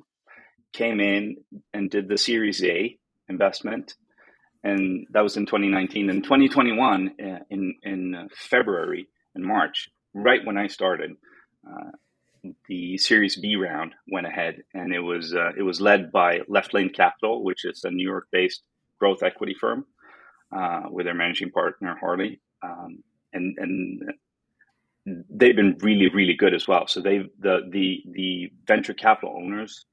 came 0.74 1.00
in 1.02 1.38
and 1.74 1.90
did 1.90 2.10
the 2.10 2.18
Series 2.18 2.64
A 2.64 2.98
investment 3.30 3.94
and 4.64 5.08
that 5.12 5.24
was 5.24 5.38
in 5.38 5.48
2019 5.48 6.10
and 6.10 6.24
2021 6.24 7.12
uh, 7.22 7.40
in 7.50 7.76
in 7.84 8.16
uh, 8.16 8.28
February 8.36 9.08
and 9.36 9.46
March, 9.46 9.90
right 10.14 10.46
when 10.46 10.58
I 10.58 10.68
started. 10.68 11.14
The 12.70 12.98
Series 12.98 13.38
B 13.38 13.56
round 13.58 13.96
went 14.12 14.28
ahead, 14.28 14.64
and 14.74 14.94
it 14.94 15.02
was 15.02 15.34
it 15.58 15.64
was 15.64 15.82
led 15.82 16.12
by 16.12 16.42
Left 16.48 16.74
Lane 16.74 16.92
Capital, 16.92 17.44
which 17.44 17.66
is 17.66 17.84
a 17.86 17.92
New 17.92 18.08
York-based 18.08 18.64
growth 19.00 19.24
equity 19.24 19.56
firm, 19.60 19.86
uh, 20.56 20.84
with 20.90 21.06
their 21.06 21.14
managing 21.14 21.52
partner 21.52 21.98
Harley, 22.00 22.40
um, 22.64 23.04
and 23.34 23.58
and 23.58 24.02
they've 25.30 25.56
been 25.56 25.78
really 25.82 26.10
really 26.10 26.36
good 26.36 26.54
as 26.54 26.68
well. 26.68 26.88
So 26.88 27.02
they 27.02 27.20
the 27.40 27.60
the 27.70 28.04
the 28.12 28.52
venture 28.68 28.94
capital 28.94 29.36
owners 29.38 29.86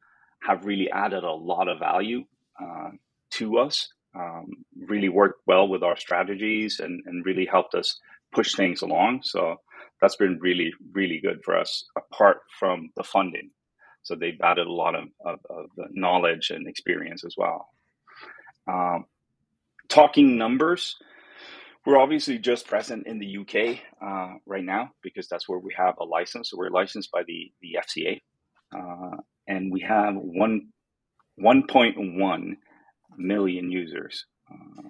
have 0.43 0.65
really 0.65 0.91
added 0.91 1.25
a 1.25 1.33
lot 1.33 1.69
of 1.69 1.79
value 1.79 2.25
uh, 2.63 2.91
to 3.31 3.59
us 3.59 3.89
um, 4.17 4.47
really 4.87 5.09
worked 5.09 5.43
well 5.47 5.69
with 5.69 5.83
our 5.83 5.97
strategies 5.97 6.81
and, 6.81 7.03
and 7.07 7.25
really 7.25 7.47
helped 7.47 7.75
us 7.75 7.99
push 8.33 8.55
things 8.55 8.83
along. 8.83 9.21
So 9.23 9.57
that's 10.01 10.17
been 10.17 10.39
really, 10.41 10.73
really 10.93 11.21
good 11.23 11.43
for 11.45 11.57
us, 11.57 11.85
apart 11.97 12.39
from 12.59 12.91
the 12.97 13.05
funding. 13.05 13.51
So 14.03 14.15
they've 14.15 14.41
added 14.43 14.67
a 14.67 14.73
lot 14.73 14.95
of, 14.95 15.09
of, 15.25 15.39
of 15.51 15.67
knowledge 15.91 16.51
and 16.51 16.67
experience 16.67 17.25
as 17.25 17.35
well. 17.37 17.69
Um, 18.67 19.07
talking 19.89 20.37
numbers, 20.37 20.97
we're 21.85 21.99
obviously 21.99 22.39
just 22.39 22.67
present 22.67 23.07
in 23.07 23.19
the 23.19 23.39
UK 23.39 23.81
uh, 24.03 24.35
right 24.45 24.65
now 24.65 24.91
because 25.03 25.29
that's 25.29 25.49
where 25.49 25.59
we 25.59 25.73
have 25.77 25.95
a 25.99 26.05
license. 26.05 26.51
So 26.51 26.57
we're 26.59 26.71
licensed 26.71 27.11
by 27.13 27.23
the, 27.27 27.53
the 27.63 27.79
FCA. 27.81 28.21
Uh, 28.77 29.19
and 29.47 29.73
we 29.73 29.81
have 29.83 30.15
one 30.17 30.69
1.1 31.41 32.57
million 33.19 33.71
users, 33.71 34.25
uh, 34.51 34.83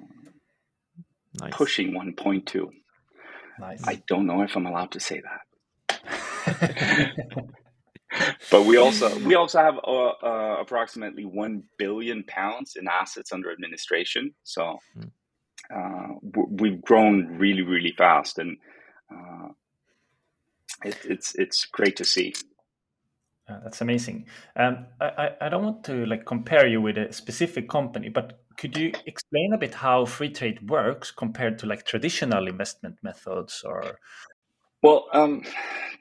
nice. 1.41 1.53
pushing 1.53 1.93
1.2. 1.93 2.69
Nice. 3.59 3.87
I 3.87 4.03
don't 4.07 4.27
know 4.27 4.43
if 4.43 4.57
I'm 4.57 4.67
allowed 4.67 4.93
to 4.93 5.01
say 5.01 5.23
that. 5.89 7.41
but 8.51 8.65
we 8.65 8.77
also 8.77 9.19
we 9.21 9.35
also 9.35 9.59
have 9.59 9.79
uh, 9.85 10.13
uh, 10.23 10.57
approximately 10.61 11.25
one 11.25 11.65
billion 11.79 12.25
pounds 12.25 12.77
in 12.77 12.87
assets 12.89 13.33
under 13.33 13.51
administration. 13.51 14.35
So, 14.43 14.79
mm. 14.97 15.11
uh, 15.75 16.43
we've 16.51 16.81
grown 16.83 17.39
really, 17.39 17.63
really 17.63 17.93
fast, 17.97 18.39
and 18.39 18.57
uh, 19.13 19.49
it, 20.85 20.97
it's 21.05 21.35
it's 21.37 21.67
great 21.67 21.97
to 21.97 22.05
see. 22.05 22.35
Uh, 23.49 23.61
that's 23.63 23.81
amazing. 23.81 24.27
Um, 24.57 24.87
I, 25.01 25.31
I 25.41 25.49
don't 25.49 25.63
want 25.63 25.85
to 25.85 26.05
like 26.07 26.27
compare 26.27 26.67
you 26.67 26.81
with 26.81 26.99
a 26.99 27.13
specific 27.13 27.69
company, 27.69 28.09
but 28.09 28.41
could 28.59 28.77
you 28.77 28.93
explain 29.07 29.53
a 29.53 29.59
bit 29.59 29.75
how 29.75 30.05
Freetrade 30.05 30.69
works 30.69 31.13
compared 31.13 31.59
to 31.61 31.67
like 31.67 31.85
traditional 31.85 32.49
investment 32.49 32.97
methods 33.03 33.63
or? 33.65 33.99
Well, 34.87 35.09
um, 35.13 35.43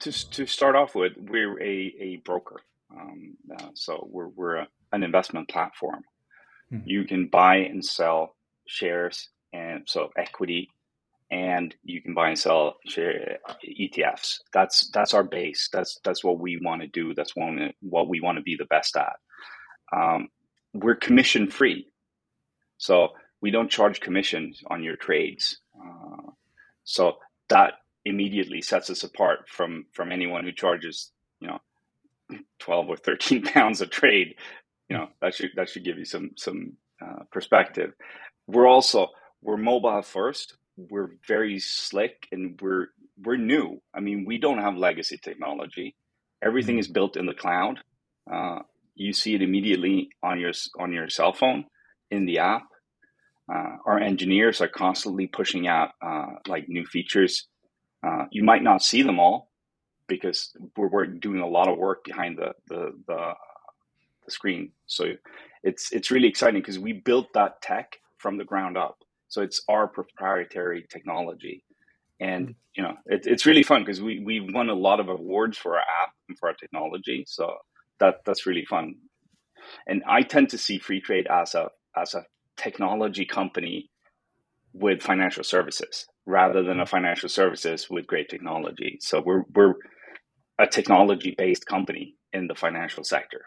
to, 0.02 0.12
to 0.12 0.46
start 0.46 0.76
off 0.76 0.94
with, 0.94 1.14
we're 1.18 1.60
a, 1.60 1.96
a 2.00 2.22
broker. 2.24 2.62
Um, 2.96 3.36
uh, 3.52 3.70
so 3.74 4.08
we're, 4.12 4.28
we're 4.28 4.58
a, 4.58 4.68
an 4.92 5.02
investment 5.02 5.50
platform. 5.50 6.04
Hmm. 6.70 6.82
You 6.86 7.06
can 7.06 7.26
buy 7.26 7.56
and 7.56 7.84
sell 7.84 8.36
shares 8.68 9.30
and 9.52 9.86
so 9.88 10.12
equity 10.16 10.70
and 11.32 11.74
you 11.84 12.00
can 12.00 12.14
buy 12.14 12.28
and 12.28 12.38
sell 12.38 12.76
share 12.86 13.40
ETFs. 13.68 14.42
That's 14.54 14.92
that's 14.92 15.16
our 15.16 15.24
base. 15.24 15.68
That's 15.74 16.00
that's 16.04 16.24
what 16.24 16.38
we 16.38 16.60
want 16.62 16.84
to 16.84 16.88
do. 16.88 17.16
That's 17.16 17.36
what 17.36 17.50
what 17.82 18.08
we 18.08 18.22
want 18.22 18.38
to 18.38 18.44
be 18.44 18.56
the 18.56 18.66
best 18.66 18.96
at. 18.96 19.16
Um, 19.92 20.30
we're 20.76 20.94
commission 20.94 21.50
free, 21.50 21.88
so 22.78 23.10
we 23.42 23.50
don't 23.50 23.72
charge 23.72 24.00
commissions 24.00 24.62
on 24.68 24.84
your 24.84 24.96
trades. 24.96 25.58
Uh, 25.76 26.30
so 26.84 27.18
that 27.50 27.74
immediately 28.06 28.62
sets 28.62 28.90
us 28.90 29.04
apart 29.04 29.50
from 29.50 29.86
from 29.92 30.12
anyone 30.12 30.44
who 30.44 30.52
charges 30.52 31.12
you 31.40 31.48
know 31.48 31.60
twelve 32.60 32.88
or 32.90 32.98
thirteen 32.98 33.42
pounds 33.54 33.82
a 33.82 33.88
trade. 33.88 34.36
You 34.90 34.98
know 34.98 35.08
that 35.22 35.34
should 35.34 35.52
that 35.56 35.70
should 35.70 35.86
give 35.86 35.98
you 35.98 36.06
some 36.06 36.32
some 36.38 36.74
uh, 37.02 37.24
perspective. 37.32 37.94
We're 38.48 38.68
also 38.68 39.08
we're 39.42 39.58
mobile 39.58 40.02
first 40.02 40.56
we're 40.78 41.12
very 41.28 41.60
slick 41.60 42.28
and 42.32 42.60
we're 42.62 42.88
we're 43.22 43.38
new. 43.38 43.82
I 43.94 44.02
mean, 44.02 44.26
we 44.26 44.38
don't 44.38 44.60
have 44.60 44.76
legacy 44.76 45.18
technology. 45.18 45.96
Everything 46.44 46.76
mm. 46.76 46.80
is 46.80 46.88
built 46.88 47.16
in 47.16 47.26
the 47.26 47.34
cloud. 47.34 47.80
Uh, 48.32 48.60
you 48.94 49.14
see 49.14 49.36
it 49.36 49.42
immediately 49.42 50.10
on 50.22 50.40
your 50.40 50.52
on 50.80 50.92
your 50.92 51.10
cell 51.10 51.34
phone 51.34 51.66
in 52.12 52.26
the 52.26 52.40
app. 52.40 52.64
Uh, 53.52 53.78
our 53.86 54.00
engineers 54.00 54.60
are 54.60 54.68
constantly 54.68 55.28
pushing 55.28 55.68
out 55.68 55.92
uh, 56.02 56.26
like 56.48 56.68
new 56.68 56.86
features. 56.86 57.48
Uh, 58.06 58.26
you 58.32 58.44
might 58.44 58.64
not 58.64 58.84
see 58.84 59.02
them 59.02 59.20
all 59.20 59.50
because 60.08 60.56
we're, 60.78 60.90
we're, 60.90 61.06
doing 61.06 61.40
a 61.40 61.48
lot 61.48 61.68
of 61.68 61.78
work 61.78 62.04
behind 62.04 62.38
the 62.38 62.54
the, 62.68 62.92
the, 63.08 63.34
the 64.26 64.32
screen. 64.32 64.72
So 64.86 65.14
it's 65.64 65.92
it's 65.92 66.12
really 66.12 66.28
exciting 66.28 66.62
because 66.62 66.78
we 66.80 66.94
built 66.94 67.34
that 67.34 67.62
tech 67.62 67.98
from 68.18 68.38
the 68.38 68.44
ground 68.44 68.78
up. 68.78 68.98
So 69.28 69.42
it's 69.42 69.62
our 69.68 69.88
proprietary 69.88 70.86
technology. 70.90 71.64
And 72.20 72.50
mm. 72.50 72.56
you 72.76 72.84
know, 72.84 72.94
it, 73.08 73.26
it's 73.26 73.46
really 73.46 73.64
fun 73.64 73.82
because 73.82 74.02
we 74.02 74.20
we 74.20 74.40
won 74.40 74.70
a 74.70 74.76
lot 74.76 75.00
of 75.00 75.10
awards 75.10 75.58
for 75.58 75.76
our 75.76 75.84
app 76.04 76.14
and 76.30 76.38
for 76.38 76.50
our 76.50 76.56
technology. 76.56 77.24
So 77.28 77.56
that 78.00 78.18
that's 78.26 78.46
really 78.46 78.66
fun. 78.66 78.96
And 79.88 80.04
I 80.08 80.22
tend 80.22 80.50
to 80.50 80.58
see 80.58 80.80
Freetrade 80.80 81.28
as 81.30 81.56
a 81.56 81.70
as 81.98 82.14
a 82.14 82.26
technology 82.58 83.26
company 83.26 83.90
with 84.76 85.02
financial 85.02 85.44
services 85.44 86.06
rather 86.26 86.62
than 86.62 86.82
a 86.82 86.86
financial 86.86 87.30
services 87.30 87.88
with 87.90 88.06
great 88.06 88.28
technology. 88.30 88.98
So 89.00 89.22
we're 89.26 89.44
we're 89.54 89.76
a 90.60 90.68
technology 90.68 91.34
based 91.38 91.66
company 91.66 92.16
in 92.34 92.48
the 92.48 92.56
financial 92.56 93.04
sector. 93.04 93.42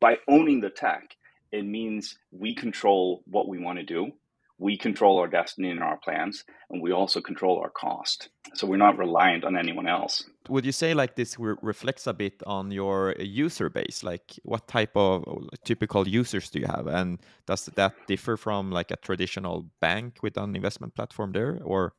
By 0.00 0.18
owning 0.28 0.60
the 0.60 0.70
tech, 0.70 1.16
it 1.50 1.64
means 1.64 2.16
we 2.30 2.54
control 2.54 3.22
what 3.26 3.48
we 3.48 3.58
want 3.58 3.78
to 3.78 3.84
do 3.84 4.12
we 4.58 4.76
control 4.76 5.18
our 5.18 5.26
destiny 5.28 5.70
and 5.70 5.82
our 5.82 5.98
plans 5.98 6.44
and 6.70 6.82
we 6.82 6.92
also 6.92 7.20
control 7.20 7.60
our 7.60 7.70
cost. 7.70 8.30
So 8.54 8.66
we're 8.66 8.78
not 8.78 8.96
reliant 8.96 9.44
on 9.44 9.56
anyone 9.56 9.86
else. 9.86 10.24
Would 10.48 10.64
you 10.64 10.72
say 10.72 10.94
like 10.94 11.16
this 11.16 11.38
re 11.38 11.54
reflects 11.62 12.06
a 12.06 12.14
bit 12.14 12.42
on 12.46 12.70
your 12.70 13.14
user 13.18 13.68
base? 13.68 14.02
Like 14.02 14.38
what 14.44 14.66
type 14.66 14.96
of 14.96 15.24
typical 15.64 16.08
users 16.08 16.48
do 16.50 16.60
you 16.60 16.66
have? 16.66 16.86
And 16.86 17.18
does 17.46 17.66
that 17.66 17.94
differ 18.06 18.36
from 18.36 18.70
like 18.70 18.90
a 18.90 18.96
traditional 18.96 19.66
bank 19.80 20.18
with 20.22 20.36
an 20.38 20.56
investment 20.56 20.94
platform 20.94 21.32
there 21.32 21.58
or? 21.62 21.92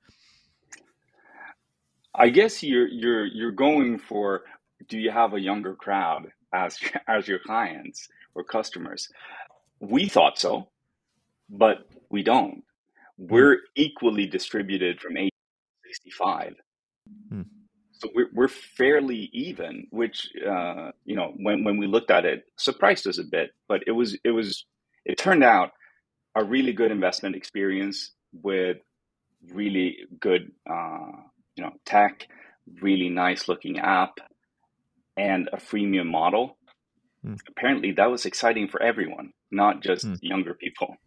I 2.15 2.29
guess 2.29 2.63
you're 2.63 2.87
you're 2.87 3.25
you're 3.25 3.51
going 3.51 3.99
for 3.99 4.41
do 4.89 4.97
you 4.97 5.11
have 5.11 5.33
a 5.33 5.39
younger 5.39 5.75
crowd 5.75 6.31
as 6.53 6.79
as 7.07 7.27
your 7.27 7.39
clients 7.39 8.07
or 8.33 8.43
customers? 8.43 9.09
We 9.79 10.07
thought 10.07 10.39
so 10.39 10.69
but 11.49 11.87
we 12.09 12.23
don't. 12.23 12.63
Hmm. 13.17 13.27
We're 13.29 13.59
equally 13.75 14.25
distributed 14.27 14.99
from 14.99 15.17
8 15.17 15.29
to 15.29 15.89
65. 15.89 16.55
Hmm. 17.29 17.41
So 17.93 18.09
we're, 18.13 18.29
we're 18.33 18.47
fairly 18.47 19.29
even, 19.33 19.87
which, 19.89 20.29
uh, 20.47 20.91
you 21.05 21.15
know, 21.15 21.33
when, 21.37 21.63
when 21.63 21.77
we 21.77 21.87
looked 21.87 22.11
at 22.11 22.25
it, 22.25 22.45
surprised 22.55 23.07
us 23.07 23.17
a 23.17 23.23
bit, 23.23 23.51
but 23.67 23.81
it 23.87 23.91
was, 23.91 24.15
it 24.23 24.31
was, 24.31 24.65
it 25.03 25.17
turned 25.17 25.43
out 25.43 25.71
a 26.35 26.43
really 26.43 26.73
good 26.73 26.91
investment 26.91 27.35
experience 27.35 28.11
with 28.31 28.77
really 29.51 29.97
good, 30.19 30.51
uh, 30.69 31.11
you 31.55 31.63
know, 31.63 31.71
tech, 31.85 32.27
really 32.81 33.09
nice 33.09 33.47
looking 33.47 33.79
app, 33.79 34.19
and 35.17 35.49
a 35.51 35.57
freemium 35.57 36.07
model. 36.07 36.57
Hmm. 37.23 37.33
Apparently, 37.47 37.93
that 37.93 38.11
was 38.11 38.27
exciting 38.27 38.67
for 38.67 38.81
everyone, 38.83 39.31
not 39.49 39.81
just 39.81 40.05
younger 40.21 40.53
people. 40.53 40.97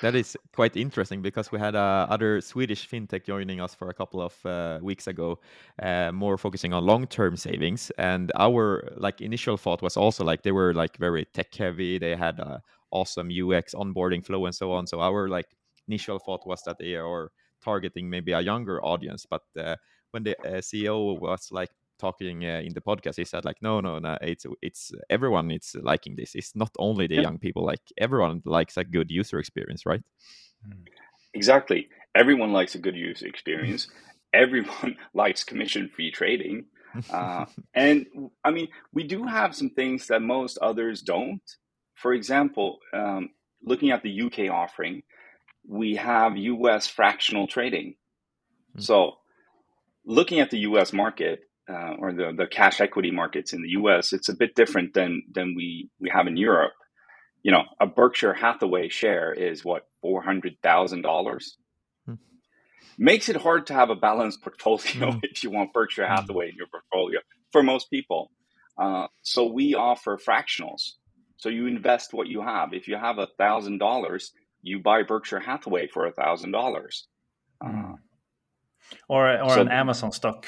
That 0.00 0.14
is 0.14 0.36
quite 0.54 0.76
interesting 0.76 1.22
because 1.22 1.50
we 1.50 1.58
had 1.58 1.74
uh, 1.74 2.06
other 2.08 2.40
Swedish 2.40 2.88
fintech 2.88 3.24
joining 3.24 3.60
us 3.60 3.74
for 3.74 3.90
a 3.90 3.94
couple 3.94 4.20
of 4.20 4.46
uh, 4.46 4.78
weeks 4.80 5.08
ago, 5.08 5.40
uh, 5.82 6.12
more 6.12 6.38
focusing 6.38 6.72
on 6.72 6.86
long-term 6.86 7.36
savings. 7.36 7.90
And 7.98 8.30
our 8.36 8.92
like 8.96 9.20
initial 9.20 9.56
thought 9.56 9.82
was 9.82 9.96
also 9.96 10.24
like 10.24 10.42
they 10.42 10.52
were 10.52 10.72
like 10.72 10.96
very 10.98 11.24
tech 11.24 11.52
heavy. 11.52 11.98
They 11.98 12.14
had 12.14 12.40
awesome 12.92 13.28
UX 13.28 13.74
onboarding 13.74 14.24
flow 14.24 14.46
and 14.46 14.54
so 14.54 14.72
on. 14.72 14.86
So 14.86 15.00
our 15.00 15.28
like 15.28 15.46
initial 15.88 16.20
thought 16.20 16.46
was 16.46 16.62
that 16.62 16.78
they 16.78 16.94
are 16.94 17.30
targeting 17.62 18.08
maybe 18.08 18.32
a 18.32 18.40
younger 18.40 18.80
audience. 18.84 19.26
But 19.28 19.42
uh, 19.58 19.76
when 20.12 20.22
the 20.22 20.38
uh, 20.46 20.60
CEO 20.60 21.18
was 21.20 21.48
like 21.50 21.70
talking 21.98 22.44
uh, 22.44 22.60
in 22.64 22.72
the 22.74 22.80
podcast 22.80 23.16
he 23.16 23.24
said 23.24 23.44
like 23.44 23.56
no 23.60 23.80
no 23.80 23.98
no 23.98 24.16
it's 24.20 24.46
it's 24.62 24.92
everyone 25.10 25.50
is 25.50 25.76
liking 25.82 26.16
this. 26.16 26.34
It's 26.34 26.54
not 26.54 26.70
only 26.78 27.06
the 27.06 27.16
yeah. 27.16 27.22
young 27.22 27.38
people 27.38 27.64
like 27.64 27.82
everyone 27.98 28.42
likes 28.44 28.76
a 28.76 28.84
good 28.84 29.10
user 29.10 29.38
experience 29.38 29.84
right? 29.84 30.02
Hmm. 30.64 30.82
exactly. 31.34 31.88
Everyone 32.14 32.52
likes 32.52 32.74
a 32.74 32.78
good 32.78 32.96
user 32.96 33.26
experience. 33.26 33.88
Everyone 34.32 34.96
likes 35.14 35.44
commission 35.44 35.90
free 35.94 36.10
trading. 36.10 36.66
Uh, 37.12 37.44
and 37.74 38.06
i 38.44 38.50
mean 38.50 38.68
we 38.92 39.04
do 39.04 39.24
have 39.24 39.54
some 39.54 39.70
things 39.70 40.06
that 40.06 40.22
most 40.22 40.58
others 40.58 41.02
don't. 41.02 41.42
For 41.94 42.12
example 42.12 42.78
um, 42.94 43.30
looking 43.62 43.90
at 43.90 44.02
the 44.02 44.22
uk 44.22 44.38
offering 44.50 45.02
we 45.66 45.96
have 45.96 46.36
us 46.36 46.86
fractional 46.86 47.46
trading. 47.46 47.94
Mm-hmm. 48.70 48.80
so 48.80 49.18
looking 50.04 50.40
at 50.40 50.50
the 50.50 50.58
us 50.58 50.92
market 50.92 51.47
uh, 51.68 51.94
or 51.98 52.12
the, 52.12 52.32
the 52.36 52.46
cash 52.46 52.80
equity 52.80 53.10
markets 53.10 53.52
in 53.52 53.62
the 53.62 53.70
US, 53.70 54.12
it's 54.12 54.28
a 54.28 54.34
bit 54.34 54.54
different 54.54 54.94
than 54.94 55.22
than 55.30 55.54
we 55.54 55.90
we 56.00 56.10
have 56.10 56.26
in 56.26 56.36
Europe. 56.36 56.72
You 57.42 57.52
know, 57.52 57.64
a 57.80 57.86
Berkshire 57.86 58.34
Hathaway 58.34 58.88
share 58.88 59.32
is 59.32 59.64
what 59.64 59.86
four 60.00 60.22
hundred 60.22 60.56
thousand 60.62 61.02
dollars. 61.02 61.56
Hmm. 62.06 62.14
Makes 62.98 63.28
it 63.28 63.36
hard 63.36 63.66
to 63.66 63.74
have 63.74 63.90
a 63.90 63.94
balanced 63.94 64.42
portfolio 64.42 65.12
hmm. 65.12 65.18
if 65.22 65.42
you 65.44 65.50
want 65.50 65.72
Berkshire 65.72 66.06
hmm. 66.06 66.14
Hathaway 66.14 66.50
in 66.50 66.56
your 66.56 66.68
portfolio 66.68 67.20
for 67.52 67.62
most 67.62 67.90
people. 67.90 68.30
Uh, 68.76 69.08
so 69.22 69.44
we 69.46 69.74
offer 69.74 70.16
fractionals. 70.16 70.92
So 71.36 71.48
you 71.48 71.66
invest 71.66 72.14
what 72.14 72.28
you 72.28 72.42
have. 72.42 72.72
If 72.72 72.88
you 72.88 72.96
have 72.96 73.18
a 73.18 73.28
thousand 73.38 73.78
dollars, 73.78 74.32
you 74.62 74.80
buy 74.80 75.02
Berkshire 75.02 75.40
Hathaway 75.40 75.88
for 75.88 76.06
a 76.06 76.12
thousand 76.12 76.52
dollars. 76.52 77.06
Uh, 77.64 77.94
or 79.08 79.40
or 79.42 79.54
so, 79.54 79.60
an 79.60 79.68
Amazon 79.68 80.12
stock 80.12 80.46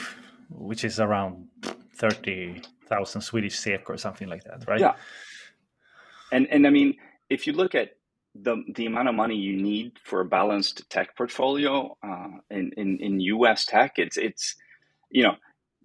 which 0.50 0.84
is 0.84 1.00
around 1.00 1.48
30,000 1.96 3.20
Swedish 3.20 3.58
SEK 3.58 3.88
or 3.88 3.96
something 3.96 4.28
like 4.28 4.44
that, 4.44 4.66
right? 4.66 4.80
Yeah. 4.80 4.94
And 6.32 6.46
and 6.48 6.66
I 6.66 6.70
mean, 6.70 6.96
if 7.28 7.46
you 7.46 7.52
look 7.52 7.74
at 7.74 7.90
the 8.34 8.62
the 8.74 8.86
amount 8.86 9.08
of 9.08 9.14
money 9.14 9.36
you 9.36 9.60
need 9.60 9.92
for 10.04 10.20
a 10.20 10.24
balanced 10.24 10.88
tech 10.88 11.16
portfolio 11.16 11.96
uh, 12.02 12.28
in, 12.50 12.72
in 12.76 12.98
in 13.00 13.20
US 13.20 13.64
tech, 13.64 13.94
it's 13.96 14.16
it's 14.16 14.54
you 15.10 15.24
know 15.24 15.34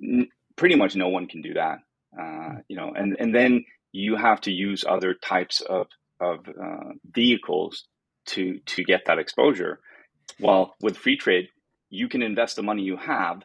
n- 0.02 0.30
pretty 0.56 0.76
much 0.76 0.96
no 0.96 1.10
one 1.10 1.28
can 1.28 1.42
do 1.42 1.54
that. 1.56 1.80
Uh, 2.20 2.62
you 2.68 2.76
know, 2.76 2.94
and 2.96 3.16
and 3.20 3.34
then 3.34 3.66
you 3.92 4.16
have 4.16 4.42
to 4.42 4.52
use 4.52 4.86
other 4.88 5.14
types 5.14 5.62
of 5.62 5.88
of 6.20 6.48
uh, 6.48 6.92
vehicles 7.12 7.86
to 8.28 8.60
to 8.66 8.84
get 8.84 9.06
that 9.06 9.20
exposure. 9.20 9.80
While 10.40 10.76
with 10.82 10.98
Freetrade, 10.98 11.50
you 11.90 12.08
can 12.10 12.22
invest 12.22 12.56
the 12.56 12.64
money 12.64 12.84
you 12.84 12.98
have 12.98 13.44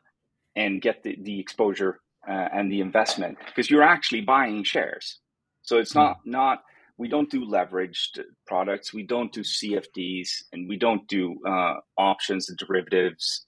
and 0.60 0.82
get 0.82 1.02
the, 1.02 1.16
the 1.22 1.40
exposure 1.40 2.00
uh, 2.28 2.48
and 2.52 2.70
the 2.70 2.80
investment 2.80 3.38
because 3.46 3.70
you're 3.70 3.82
actually 3.82 4.20
buying 4.20 4.62
shares. 4.62 5.18
So 5.62 5.78
it's 5.78 5.94
not 5.94 6.18
mm. 6.18 6.32
not 6.32 6.62
we 6.98 7.08
don't 7.08 7.30
do 7.30 7.46
leveraged 7.46 8.20
products. 8.46 8.92
We 8.92 9.04
don't 9.04 9.32
do 9.32 9.40
CFDs, 9.40 10.28
and 10.52 10.68
we 10.68 10.76
don't 10.76 11.08
do 11.08 11.38
uh, 11.48 11.76
options 11.96 12.50
and 12.50 12.58
derivatives. 12.58 13.46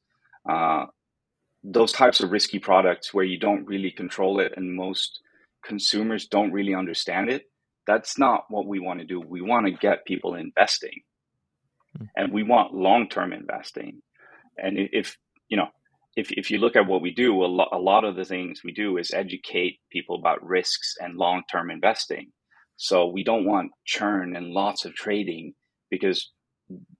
Uh, 0.48 0.86
those 1.62 1.92
types 1.92 2.20
of 2.20 2.32
risky 2.32 2.58
products 2.58 3.12
where 3.12 3.26
you 3.26 3.38
don't 3.38 3.66
really 3.66 3.90
control 3.90 4.40
it, 4.40 4.54
and 4.56 4.74
most 4.74 5.20
consumers 5.62 6.26
don't 6.28 6.50
really 6.50 6.74
understand 6.74 7.28
it. 7.28 7.42
That's 7.86 8.18
not 8.18 8.46
what 8.48 8.66
we 8.66 8.80
want 8.80 9.00
to 9.00 9.06
do. 9.06 9.20
We 9.20 9.42
want 9.42 9.66
to 9.66 9.72
get 9.72 10.06
people 10.06 10.34
investing, 10.34 11.02
mm. 11.98 12.08
and 12.16 12.32
we 12.32 12.42
want 12.42 12.72
long-term 12.72 13.34
investing. 13.34 14.00
And 14.56 14.78
if 14.78 15.18
you 15.48 15.58
know, 15.58 15.68
if 16.16 16.30
if 16.32 16.50
you 16.50 16.58
look 16.58 16.76
at 16.76 16.86
what 16.86 17.02
we 17.02 17.12
do, 17.12 17.42
a, 17.44 17.46
lo- 17.46 17.68
a 17.72 17.78
lot 17.78 18.04
of 18.04 18.16
the 18.16 18.24
things 18.24 18.62
we 18.64 18.72
do 18.72 18.98
is 18.98 19.12
educate 19.12 19.80
people 19.90 20.16
about 20.16 20.44
risks 20.44 20.94
and 21.00 21.16
long-term 21.16 21.70
investing 21.70 22.32
so 22.82 23.06
we 23.06 23.22
don't 23.22 23.44
want 23.44 23.70
churn 23.84 24.34
and 24.34 24.46
lots 24.48 24.84
of 24.84 24.92
trading 24.94 25.54
because 25.88 26.32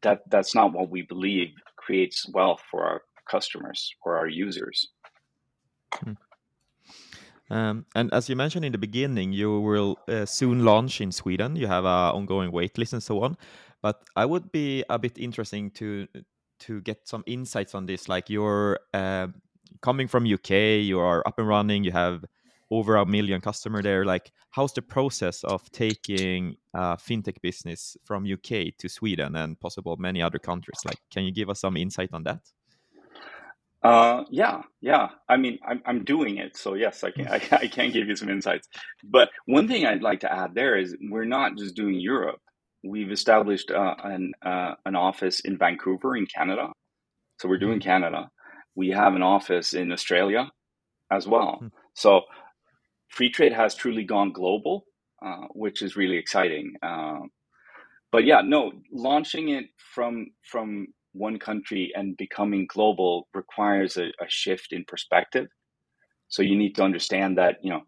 that 0.03 0.21
that's 0.31 0.55
not 0.55 0.73
what 0.73 0.91
we 0.91 1.03
believe 1.03 1.49
creates 1.77 2.25
wealth 2.33 2.63
for 2.71 2.85
our 2.85 3.03
customers 3.29 3.91
or 4.05 4.17
our 4.17 4.29
users. 4.29 4.87
Hmm. 5.95 6.13
Um, 7.51 7.87
and 7.97 8.15
as 8.15 8.29
you 8.29 8.37
mentioned 8.37 8.65
in 8.65 8.71
the 8.71 8.79
beginning, 8.79 9.33
you 9.33 9.61
will 9.61 9.99
uh, 10.09 10.25
soon 10.25 10.65
launch 10.65 11.01
in 11.01 11.11
Sweden. 11.11 11.57
You 11.57 11.67
have 11.67 11.85
an 11.85 12.15
ongoing 12.15 12.53
waitlist 12.53 12.93
and 12.93 13.03
so 13.03 13.23
on. 13.23 13.37
But 13.83 14.05
I 14.15 14.25
would 14.25 14.53
be 14.53 14.85
a 14.89 14.99
bit 15.01 15.19
interesting 15.19 15.71
to 15.73 16.07
to 16.67 16.81
get 16.81 17.07
some 17.09 17.23
insights 17.27 17.75
on 17.75 17.87
this. 17.87 18.09
Like 18.09 18.31
you're 18.31 18.81
uh, 18.95 19.29
coming 19.81 20.09
from 20.09 20.25
UK, 20.25 20.51
you 20.83 20.99
are 20.99 21.27
up 21.27 21.39
and 21.39 21.49
running, 21.49 21.85
you 21.85 21.93
have 21.93 22.25
over 22.73 22.97
a 22.97 23.05
million 23.05 23.39
customer 23.39 23.83
there 23.83 24.03
like 24.07 24.33
how's 24.51 24.73
the 24.73 24.81
process 24.81 25.45
of 25.45 25.71
taking 25.73 26.57
fintech 26.75 27.39
business 27.43 27.99
from 28.03 28.25
uk 28.33 28.51
to 28.79 28.89
sweden 28.89 29.37
and 29.37 29.61
possible 29.61 29.95
many 29.99 30.23
other 30.23 30.39
countries 30.39 30.81
like 30.87 30.97
can 31.13 31.23
you 31.23 31.31
give 31.31 31.51
us 31.51 31.61
some 31.61 31.77
insight 31.77 32.09
on 32.15 32.23
that 32.23 32.41
uh, 33.83 34.23
yeah, 34.31 34.63
yeah. 34.81 35.09
I 35.29 35.37
mean, 35.37 35.59
I'm, 35.67 35.83
I'm 35.85 36.05
doing 36.05 36.37
it, 36.37 36.57
so 36.57 36.75
yes, 36.75 37.03
I 37.03 37.11
can 37.11 37.27
I, 37.37 37.41
I 37.51 37.67
can 37.67 37.91
give 37.91 38.07
you 38.07 38.15
some 38.15 38.29
insights. 38.29 38.69
But 39.03 39.31
one 39.47 39.67
thing 39.67 39.85
I'd 39.85 40.03
like 40.03 40.21
to 40.21 40.33
add 40.33 40.55
there 40.55 40.77
is 40.77 40.97
we're 41.11 41.25
not 41.25 41.59
just 41.59 41.75
doing 41.75 41.99
Europe. 41.99 42.41
We've 42.83 43.13
established 43.13 43.71
uh, 43.71 43.95
an 44.03 44.33
uh, 44.45 44.75
an 44.87 44.97
office 44.97 45.41
in 45.41 45.57
Vancouver 45.57 46.17
in 46.17 46.27
Canada, 46.27 46.73
so 47.39 47.49
we're 47.49 47.59
doing 47.59 47.79
mm-hmm. 47.79 47.89
Canada. 47.89 48.31
We 48.75 48.91
have 48.91 49.15
an 49.15 49.23
office 49.23 49.75
in 49.75 49.93
Australia 49.93 50.51
as 51.11 51.27
well. 51.29 51.59
Hmm. 51.61 51.67
So 51.95 52.23
Freetrade 53.15 53.55
has 53.55 53.75
truly 53.75 54.05
gone 54.05 54.33
global, 54.33 54.87
uh, 55.25 55.47
which 55.53 55.83
is 55.83 55.97
really 55.97 56.17
exciting. 56.17 56.75
Uh, 56.83 57.21
but 58.11 58.25
yeah, 58.25 58.41
no, 58.45 58.73
launching 58.91 59.51
it 59.51 59.67
from 59.77 60.29
from 60.43 60.89
one 61.13 61.39
country 61.39 61.93
and 61.95 62.17
becoming 62.17 62.67
global 62.69 63.29
requires 63.35 63.97
a, 63.97 64.07
a 64.21 64.29
shift 64.29 64.73
in 64.73 64.85
perspective. 64.87 65.47
So 66.29 66.43
you 66.43 66.57
need 66.57 66.75
to 66.77 66.83
understand 66.83 67.39
that 67.39 67.57
you 67.63 67.71
know 67.71 67.83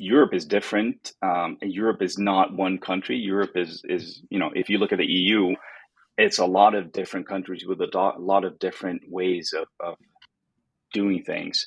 Europe 0.00 0.34
is 0.34 0.46
different. 0.46 1.12
Um, 1.22 1.58
Europe 1.62 2.02
is 2.02 2.18
not 2.18 2.52
one 2.54 2.78
country. 2.78 3.16
Europe 3.16 3.52
is 3.56 3.82
is 3.84 4.22
you 4.30 4.38
know 4.38 4.50
if 4.54 4.68
you 4.68 4.78
look 4.78 4.92
at 4.92 4.98
the 4.98 5.06
EU, 5.06 5.54
it's 6.18 6.38
a 6.38 6.46
lot 6.46 6.74
of 6.74 6.92
different 6.92 7.28
countries 7.28 7.64
with 7.66 7.80
a, 7.80 7.86
do- 7.86 7.98
a 7.98 8.18
lot 8.18 8.44
of 8.44 8.58
different 8.58 9.02
ways 9.08 9.54
of, 9.56 9.66
of 9.80 9.96
doing 10.92 11.22
things. 11.22 11.66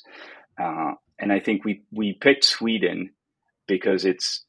Uh, 0.60 0.92
and 1.18 1.32
I 1.32 1.40
think 1.40 1.64
we 1.64 1.82
we 1.92 2.14
picked 2.14 2.44
Sweden 2.44 3.10
because 3.66 4.04
it's 4.04 4.44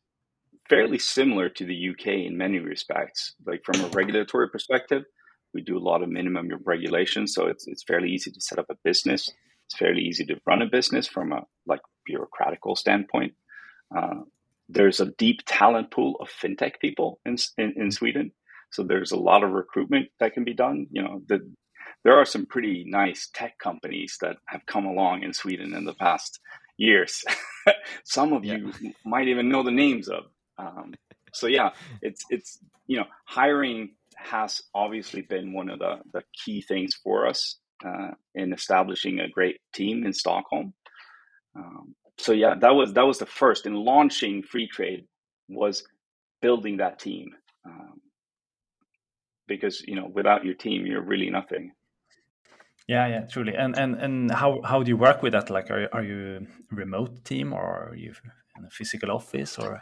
fairly 0.69 0.99
similar 0.99 1.49
to 1.49 1.65
the 1.65 1.89
UK 1.91 2.07
in 2.25 2.37
many 2.37 2.59
respects. 2.59 3.35
Like 3.45 3.63
from 3.63 3.81
a 3.81 3.87
regulatory 3.89 4.49
perspective, 4.49 5.03
we 5.53 5.61
do 5.61 5.77
a 5.77 5.79
lot 5.79 6.03
of 6.03 6.09
minimum 6.09 6.49
regulation, 6.65 7.27
so 7.27 7.47
it's 7.47 7.67
it's 7.67 7.83
fairly 7.83 8.09
easy 8.09 8.31
to 8.31 8.41
set 8.41 8.59
up 8.59 8.67
a 8.69 8.75
business. 8.83 9.31
It's 9.67 9.77
fairly 9.77 10.01
easy 10.01 10.25
to 10.25 10.39
run 10.45 10.61
a 10.61 10.67
business 10.67 11.07
from 11.07 11.31
a 11.31 11.41
like 11.65 11.81
bureaucratical 12.09 12.77
standpoint. 12.77 13.33
Uh, 13.95 14.21
there's 14.67 14.99
a 14.99 15.11
deep 15.17 15.41
talent 15.45 15.91
pool 15.91 16.15
of 16.19 16.29
fintech 16.29 16.79
people 16.79 17.19
in, 17.25 17.37
in, 17.57 17.73
in 17.77 17.91
Sweden, 17.91 18.31
so 18.71 18.83
there's 18.83 19.11
a 19.11 19.17
lot 19.17 19.43
of 19.43 19.51
recruitment 19.51 20.09
that 20.19 20.33
can 20.33 20.43
be 20.43 20.53
done. 20.53 20.87
You 20.91 21.03
know, 21.03 21.21
the 21.27 21.51
there 22.03 22.17
are 22.19 22.25
some 22.25 22.45
pretty 22.45 22.85
nice 22.87 23.29
tech 23.33 23.57
companies 23.57 24.17
that 24.21 24.37
have 24.45 24.65
come 24.65 24.85
along 24.85 25.23
in 25.23 25.33
Sweden 25.33 25.73
in 25.73 25.85
the 25.85 25.93
past 25.93 26.39
years. 26.77 27.23
some 28.03 28.33
of 28.33 28.45
yeah. 28.45 28.57
you 28.57 28.93
might 29.03 29.27
even 29.27 29.49
know 29.49 29.63
the 29.63 29.71
names 29.71 30.07
of. 30.07 30.25
Um, 30.57 30.93
so 31.33 31.47
yeah, 31.47 31.71
it's 32.01 32.23
it's 32.29 32.59
you 32.87 32.97
know 32.97 33.05
hiring 33.25 33.95
has 34.15 34.61
obviously 34.73 35.21
been 35.21 35.53
one 35.53 35.69
of 35.69 35.79
the 35.79 35.99
the 36.13 36.23
key 36.45 36.61
things 36.61 36.95
for 36.95 37.27
us 37.27 37.57
uh, 37.85 38.11
in 38.33 38.53
establishing 38.53 39.19
a 39.19 39.29
great 39.29 39.59
team 39.73 40.05
in 40.05 40.13
Stockholm. 40.13 40.73
Um, 41.55 41.95
so 42.17 42.31
yeah, 42.31 42.55
that 42.59 42.73
was 42.73 42.93
that 42.93 43.05
was 43.05 43.19
the 43.19 43.25
first 43.25 43.65
in 43.65 43.73
launching 43.73 44.43
Freetrade 44.43 45.05
was 45.49 45.83
building 46.41 46.77
that 46.77 46.99
team. 46.99 47.29
Um, 47.65 48.01
because 49.47 49.81
you 49.87 49.95
know 49.95 50.09
without 50.11 50.43
your 50.43 50.55
team 50.55 50.85
you're 50.85 51.03
really 51.03 51.29
nothing 51.29 51.71
yeah, 52.87 53.07
yeah, 53.07 53.21
truly. 53.21 53.55
And 53.55 53.77
and 53.77 53.95
and 53.95 54.31
how 54.31 54.61
how 54.63 54.83
do 54.83 54.89
you 54.89 54.97
work 54.97 55.23
with 55.23 55.33
that? 55.33 55.49
Like, 55.49 55.71
are 55.71 55.89
are 55.91 56.03
you 56.03 56.47
a 56.71 56.75
remote 56.75 57.25
team 57.25 57.51
or 57.51 57.89
are 57.89 57.95
you 57.95 58.13
in 58.57 58.65
a 58.65 58.69
physical 58.69 59.11
office 59.11 59.57
or? 59.57 59.81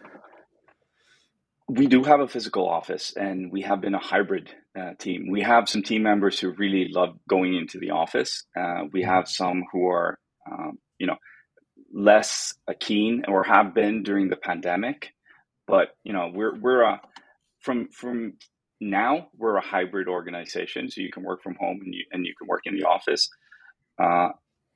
We 1.67 1.87
do 1.87 2.03
have 2.03 2.19
a 2.19 2.27
physical 2.27 2.67
office, 2.67 3.13
and 3.15 3.51
we 3.51 3.61
have 3.61 3.81
been 3.81 3.95
a 3.95 3.99
hybrid 3.99 4.53
uh, 4.77 4.93
team. 4.99 5.27
We 5.29 5.41
have 5.41 5.69
some 5.69 5.81
team 5.81 6.03
members 6.03 6.39
who 6.39 6.51
really 6.51 6.89
love 6.89 7.17
going 7.27 7.55
into 7.55 7.79
the 7.79 7.91
office. 7.91 8.43
Uh, 8.55 8.83
we 8.91 9.01
mm-hmm. 9.01 9.09
have 9.09 9.29
some 9.29 9.63
who 9.71 9.87
are, 9.87 10.19
um, 10.49 10.77
you 10.99 11.07
know, 11.07 11.15
less 11.93 12.55
a 12.67 12.73
keen 12.73 13.23
or 13.27 13.43
have 13.43 13.73
been 13.73 14.03
during 14.03 14.29
the 14.29 14.35
pandemic. 14.35 15.13
But 15.67 15.89
you 16.03 16.11
know, 16.11 16.31
we're 16.33 16.59
we're 16.59 16.81
a 16.81 17.01
from 17.61 17.87
from 17.89 18.33
now 18.81 19.27
we're 19.37 19.55
a 19.55 19.65
hybrid 19.65 20.07
organization, 20.07 20.89
so 20.89 21.01
you 21.01 21.11
can 21.11 21.23
work 21.23 21.41
from 21.41 21.55
home 21.55 21.79
and 21.85 21.93
you 21.93 22.03
and 22.11 22.25
you 22.25 22.33
can 22.37 22.47
work 22.47 22.63
in 22.65 22.75
the 22.75 22.83
office. 22.83 23.29
Uh, 24.01 24.29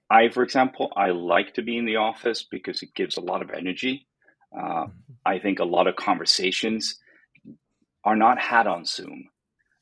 I, 0.09 0.29
for 0.29 0.43
example, 0.43 0.93
I 0.95 1.09
like 1.09 1.55
to 1.55 1.61
be 1.61 1.77
in 1.77 1.85
the 1.85 1.97
office 1.97 2.45
because 2.49 2.81
it 2.81 2.93
gives 2.95 3.17
a 3.17 3.21
lot 3.21 3.41
of 3.41 3.51
energy. 3.51 4.07
Uh, 4.55 4.85
mm-hmm. 4.85 4.91
I 5.25 5.39
think 5.39 5.59
a 5.59 5.65
lot 5.65 5.87
of 5.87 5.97
conversations 5.97 6.97
are 8.05 8.15
not 8.15 8.39
had 8.39 8.67
on 8.67 8.85
Zoom; 8.85 9.25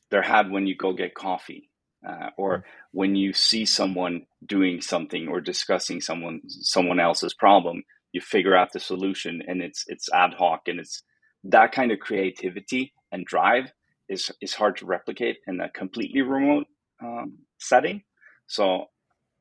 they're 0.10 0.24
had 0.24 0.50
when 0.50 0.66
you 0.66 0.76
go 0.76 0.94
get 0.94 1.14
coffee, 1.14 1.70
uh, 2.06 2.30
or 2.38 2.66
when 2.92 3.16
you 3.16 3.34
see 3.34 3.66
someone 3.66 4.26
doing 4.46 4.82
something 4.82 5.28
or 5.28 5.42
discussing 5.42 6.02
someone 6.02 6.42
someone 6.48 7.00
else's 7.00 7.34
problem. 7.34 7.84
You 8.12 8.22
figure 8.22 8.56
out 8.56 8.72
the 8.72 8.80
solution, 8.80 9.42
and 9.46 9.62
it's 9.62 9.84
it's 9.88 10.10
ad 10.14 10.36
hoc, 10.36 10.68
and 10.68 10.80
it's 10.80 11.04
that 11.44 11.74
kind 11.74 11.92
of 11.92 12.00
creativity 12.00 12.94
and 13.12 13.26
drive 13.26 13.72
is 14.08 14.32
is 14.42 14.54
hard 14.54 14.78
to 14.78 14.86
replicate 14.86 15.38
in 15.48 15.60
a 15.60 15.70
completely 15.70 16.22
remote 16.22 16.68
um, 17.02 17.40
setting. 17.60 18.04
So, 18.48 18.86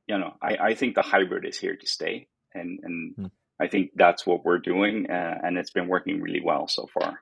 you 0.07 0.19
know, 0.19 0.35
I, 0.43 0.57
I 0.57 0.75
think 0.75 0.95
the 0.95 1.03
hybrid 1.03 1.45
is 1.45 1.59
here 1.59 1.77
to 1.77 1.87
stay, 1.87 2.29
and 2.55 2.81
and 2.83 3.17
mm. 3.17 3.31
I 3.61 3.69
think 3.69 3.91
that's 3.95 4.27
what 4.27 4.45
we're 4.45 4.59
doing, 4.59 5.07
uh, 5.11 5.39
and 5.43 5.57
it's 5.59 5.71
been 5.71 5.89
working 5.89 6.21
really 6.21 6.43
well 6.45 6.67
so 6.67 6.89
far. 6.93 7.21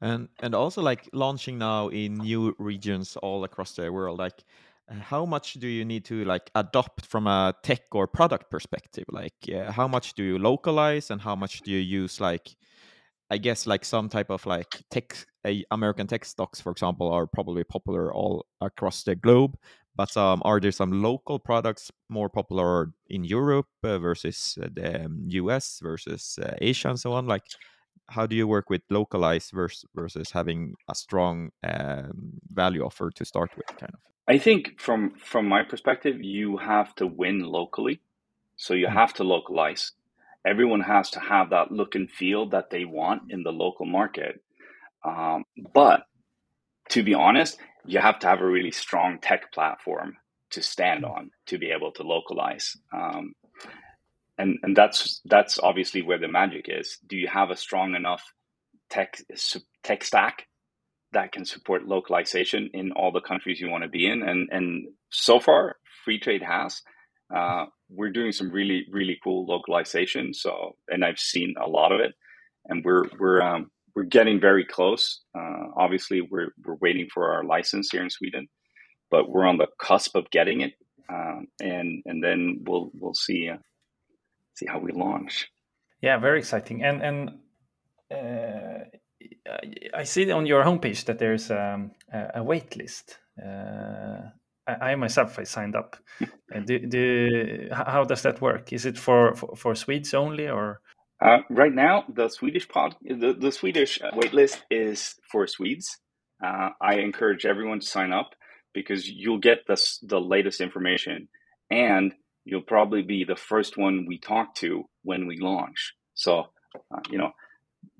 And 0.00 0.28
and 0.40 0.54
also 0.54 0.82
like 0.82 1.08
launching 1.12 1.58
now 1.58 1.88
in 1.88 2.14
new 2.14 2.54
regions 2.58 3.16
all 3.16 3.44
across 3.44 3.74
the 3.74 3.92
world, 3.92 4.18
like 4.18 4.44
how 4.88 5.24
much 5.24 5.54
do 5.54 5.68
you 5.68 5.84
need 5.84 6.04
to 6.06 6.24
like 6.24 6.50
adopt 6.54 7.06
from 7.06 7.26
a 7.26 7.54
tech 7.62 7.82
or 7.92 8.08
product 8.08 8.50
perspective 8.50 9.04
like 9.12 9.34
uh, 9.54 9.70
how 9.70 9.86
much 9.86 10.14
do 10.14 10.24
you 10.24 10.36
localize 10.36 11.12
and 11.12 11.20
how 11.20 11.36
much 11.36 11.60
do 11.62 11.70
you 11.70 11.78
use 11.78 12.20
like 12.20 12.56
I 13.30 13.38
guess 13.38 13.66
like 13.66 13.84
some 13.84 14.08
type 14.08 14.30
of 14.30 14.44
like 14.44 14.82
tech, 14.90 15.16
uh, 15.44 15.52
American 15.70 16.08
tech 16.08 16.24
stocks, 16.24 16.60
for 16.60 16.72
example, 16.72 17.12
are 17.12 17.26
probably 17.26 17.62
popular 17.62 18.12
all 18.12 18.44
across 18.60 19.04
the 19.04 19.14
globe. 19.14 19.56
But 19.94 20.16
um, 20.16 20.42
are 20.44 20.58
there 20.60 20.72
some 20.72 21.02
local 21.02 21.38
products 21.38 21.90
more 22.08 22.28
popular 22.28 22.92
in 23.08 23.24
Europe 23.24 23.68
uh, 23.84 23.98
versus 23.98 24.58
uh, 24.60 24.68
the 24.72 25.08
US 25.28 25.78
versus 25.82 26.38
uh, 26.42 26.54
Asia 26.60 26.88
and 26.88 26.98
so 26.98 27.12
on? 27.12 27.26
Like, 27.26 27.44
how 28.08 28.26
do 28.26 28.34
you 28.34 28.46
work 28.46 28.70
with 28.70 28.82
localized 28.90 29.52
versus 29.52 29.84
versus 29.94 30.30
having 30.32 30.74
a 30.88 30.94
strong 30.94 31.50
um, 31.62 32.40
value 32.52 32.84
offer 32.84 33.10
to 33.10 33.24
start 33.24 33.50
with, 33.56 33.66
kind 33.66 33.92
of? 33.94 34.00
I 34.28 34.38
think 34.38 34.80
from 34.80 35.14
from 35.16 35.48
my 35.48 35.62
perspective, 35.62 36.16
you 36.20 36.56
have 36.56 36.94
to 36.96 37.06
win 37.06 37.40
locally, 37.40 38.00
so 38.56 38.74
you 38.74 38.86
mm-hmm. 38.86 38.96
have 38.96 39.14
to 39.14 39.24
localize 39.24 39.92
everyone 40.44 40.80
has 40.80 41.10
to 41.10 41.20
have 41.20 41.50
that 41.50 41.70
look 41.70 41.94
and 41.94 42.10
feel 42.10 42.48
that 42.50 42.70
they 42.70 42.84
want 42.84 43.30
in 43.30 43.42
the 43.42 43.50
local 43.50 43.86
market. 43.86 44.42
Um, 45.04 45.44
but 45.72 46.02
to 46.90 47.02
be 47.02 47.14
honest, 47.14 47.58
you 47.86 47.98
have 47.98 48.18
to 48.20 48.26
have 48.26 48.40
a 48.40 48.46
really 48.46 48.70
strong 48.70 49.18
tech 49.20 49.52
platform 49.52 50.16
to 50.50 50.62
stand 50.62 51.04
on 51.04 51.30
to 51.46 51.58
be 51.58 51.70
able 51.70 51.92
to 51.92 52.02
localize. 52.02 52.76
Um, 52.92 53.34
and 54.38 54.58
and 54.62 54.76
that's 54.76 55.20
that's 55.24 55.58
obviously 55.58 56.02
where 56.02 56.18
the 56.18 56.28
magic 56.28 56.66
is. 56.68 56.98
Do 57.06 57.16
you 57.16 57.28
have 57.28 57.50
a 57.50 57.56
strong 57.56 57.94
enough 57.94 58.22
tech 58.88 59.18
tech 59.82 60.04
stack 60.04 60.46
that 61.12 61.32
can 61.32 61.44
support 61.44 61.86
localization 61.86 62.70
in 62.72 62.92
all 62.92 63.12
the 63.12 63.20
countries 63.20 63.60
you 63.60 63.68
want 63.68 63.84
to 63.84 63.88
be 63.88 64.06
in? 64.06 64.22
And 64.22 64.48
and 64.50 64.88
so 65.10 65.40
far, 65.40 65.76
Freetrade 66.06 66.42
has. 66.46 66.82
Uh, 67.34 67.66
we're 67.88 68.10
doing 68.10 68.32
some 68.32 68.50
really 68.50 68.86
really 68.90 69.18
cool 69.22 69.46
localization. 69.46 70.34
So 70.34 70.76
and 70.88 71.04
I've 71.04 71.18
seen 71.18 71.54
a 71.62 71.68
lot 71.68 71.92
of 71.92 72.00
it, 72.00 72.12
and 72.66 72.84
we're 72.84 73.04
we're 73.18 73.42
um, 73.42 73.70
we're 73.94 74.04
getting 74.04 74.40
very 74.40 74.64
close. 74.64 75.20
Uh, 75.36 75.68
obviously, 75.76 76.20
we're 76.20 76.52
we're 76.64 76.76
waiting 76.80 77.08
for 77.12 77.32
our 77.32 77.44
license 77.44 77.90
here 77.90 78.02
in 78.02 78.10
Sweden, 78.10 78.48
but 79.10 79.28
we're 79.28 79.46
on 79.46 79.58
the 79.58 79.68
cusp 79.80 80.16
of 80.16 80.30
getting 80.30 80.60
it, 80.60 80.72
um, 81.12 81.46
and 81.60 82.02
and 82.06 82.22
then 82.22 82.62
we'll 82.66 82.90
we'll 82.94 83.14
see 83.14 83.48
uh, 83.48 83.58
see 84.60 84.66
how 84.66 84.78
we 84.78 84.92
launch. 84.92 85.48
Yeah, 86.02 86.18
very 86.18 86.38
exciting. 86.38 86.82
And 86.82 87.02
and 87.02 87.30
uh, 88.10 88.84
I 89.94 90.04
see 90.04 90.30
on 90.30 90.46
your 90.46 90.64
homepage 90.64 91.04
that 91.04 91.18
there's 91.18 91.50
um, 91.50 91.92
a 92.12 92.42
wait 92.42 92.76
list. 92.76 93.18
Uh, 93.42 94.30
I, 94.66 94.92
I, 94.92 94.94
myself 94.96 95.38
I 95.38 95.44
signed 95.44 95.76
up. 95.76 95.96
Uh, 96.20 96.60
do, 96.66 96.78
do, 96.78 97.68
how 97.72 98.04
does 98.04 98.22
that 98.22 98.40
work? 98.40 98.72
Is 98.72 98.86
it 98.86 98.98
for 98.98 99.34
for, 99.34 99.56
for 99.56 99.74
Swedes 99.74 100.14
only 100.14 100.48
or? 100.48 100.80
Uh, 101.22 101.42
right 101.50 101.74
now, 101.74 102.04
the 102.08 102.28
Swedish 102.28 102.66
pod, 102.66 102.96
the, 103.02 103.36
the 103.38 103.52
Swedish 103.52 103.98
waitlist 104.14 104.56
is 104.70 105.16
for 105.30 105.46
Swedes. 105.46 105.98
Uh, 106.42 106.70
I 106.80 106.94
encourage 106.94 107.44
everyone 107.44 107.80
to 107.80 107.86
sign 107.86 108.10
up 108.10 108.30
because 108.72 109.06
you'll 109.06 109.38
get 109.38 109.66
the 109.66 109.76
the 110.02 110.20
latest 110.20 110.60
information, 110.62 111.28
and 111.70 112.14
you'll 112.44 112.62
probably 112.62 113.02
be 113.02 113.24
the 113.24 113.36
first 113.36 113.76
one 113.76 114.06
we 114.06 114.18
talk 114.18 114.54
to 114.56 114.84
when 115.02 115.26
we 115.26 115.38
launch. 115.38 115.94
So, 116.14 116.46
uh, 116.94 117.00
you 117.10 117.18
know, 117.18 117.30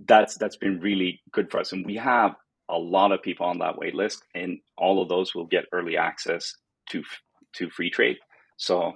that's 0.06 0.36
that's 0.36 0.56
been 0.56 0.80
really 0.80 1.20
good 1.32 1.50
for 1.50 1.60
us, 1.60 1.72
and 1.72 1.86
we 1.86 1.96
have 1.96 2.34
a 2.68 2.78
lot 2.78 3.12
of 3.12 3.22
people 3.22 3.46
on 3.46 3.58
that 3.58 3.76
waitlist, 3.76 4.18
and 4.34 4.58
all 4.76 5.02
of 5.02 5.08
those 5.08 5.34
will 5.34 5.46
get 5.46 5.64
early 5.72 5.96
access 5.96 6.54
to 6.90 7.02
to 7.54 7.68
Freetrade. 7.68 8.16
So, 8.56 8.92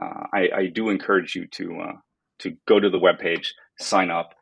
uh, 0.00 0.26
I, 0.32 0.48
I 0.56 0.66
do 0.66 0.88
encourage 0.88 1.34
you 1.34 1.46
to 1.52 1.80
uh, 1.80 1.92
to 2.40 2.56
go 2.66 2.80
to 2.80 2.90
the 2.90 2.98
webpage, 2.98 3.48
sign 3.78 4.10
up, 4.10 4.34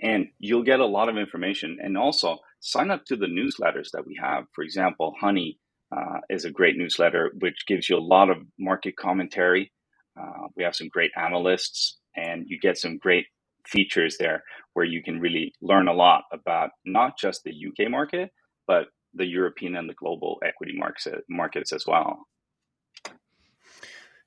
and 0.00 0.28
you'll 0.38 0.62
get 0.62 0.80
a 0.80 0.86
lot 0.86 1.08
of 1.08 1.16
information. 1.16 1.78
And 1.82 1.96
also 1.98 2.38
sign 2.60 2.90
up 2.90 3.04
to 3.06 3.16
the 3.16 3.26
newsletters 3.26 3.90
that 3.92 4.06
we 4.06 4.18
have. 4.20 4.44
For 4.54 4.64
example, 4.64 5.14
Honey 5.20 5.58
uh, 5.94 6.20
is 6.30 6.44
a 6.44 6.50
great 6.50 6.76
newsletter 6.76 7.30
which 7.38 7.66
gives 7.66 7.88
you 7.88 7.96
a 7.96 8.00
lot 8.00 8.30
of 8.30 8.38
market 8.58 8.96
commentary. 8.96 9.72
Uh, 10.20 10.48
we 10.56 10.62
have 10.62 10.76
some 10.76 10.88
great 10.88 11.10
analysts, 11.16 11.98
and 12.16 12.44
you 12.46 12.58
get 12.58 12.78
some 12.78 12.98
great 12.98 13.26
features 13.66 14.16
there 14.18 14.42
where 14.74 14.84
you 14.84 15.02
can 15.02 15.20
really 15.20 15.52
learn 15.60 15.88
a 15.88 15.92
lot 15.92 16.24
about 16.32 16.70
not 16.84 17.18
just 17.18 17.42
the 17.44 17.52
UK 17.52 17.90
market, 17.90 18.30
but 18.66 18.88
the 19.14 19.26
European 19.26 19.76
and 19.76 19.88
the 19.88 19.94
global 19.94 20.38
equity 20.44 20.74
markets, 20.76 21.08
markets 21.28 21.72
as 21.72 21.86
well. 21.86 22.26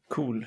Cool, 0.09 0.41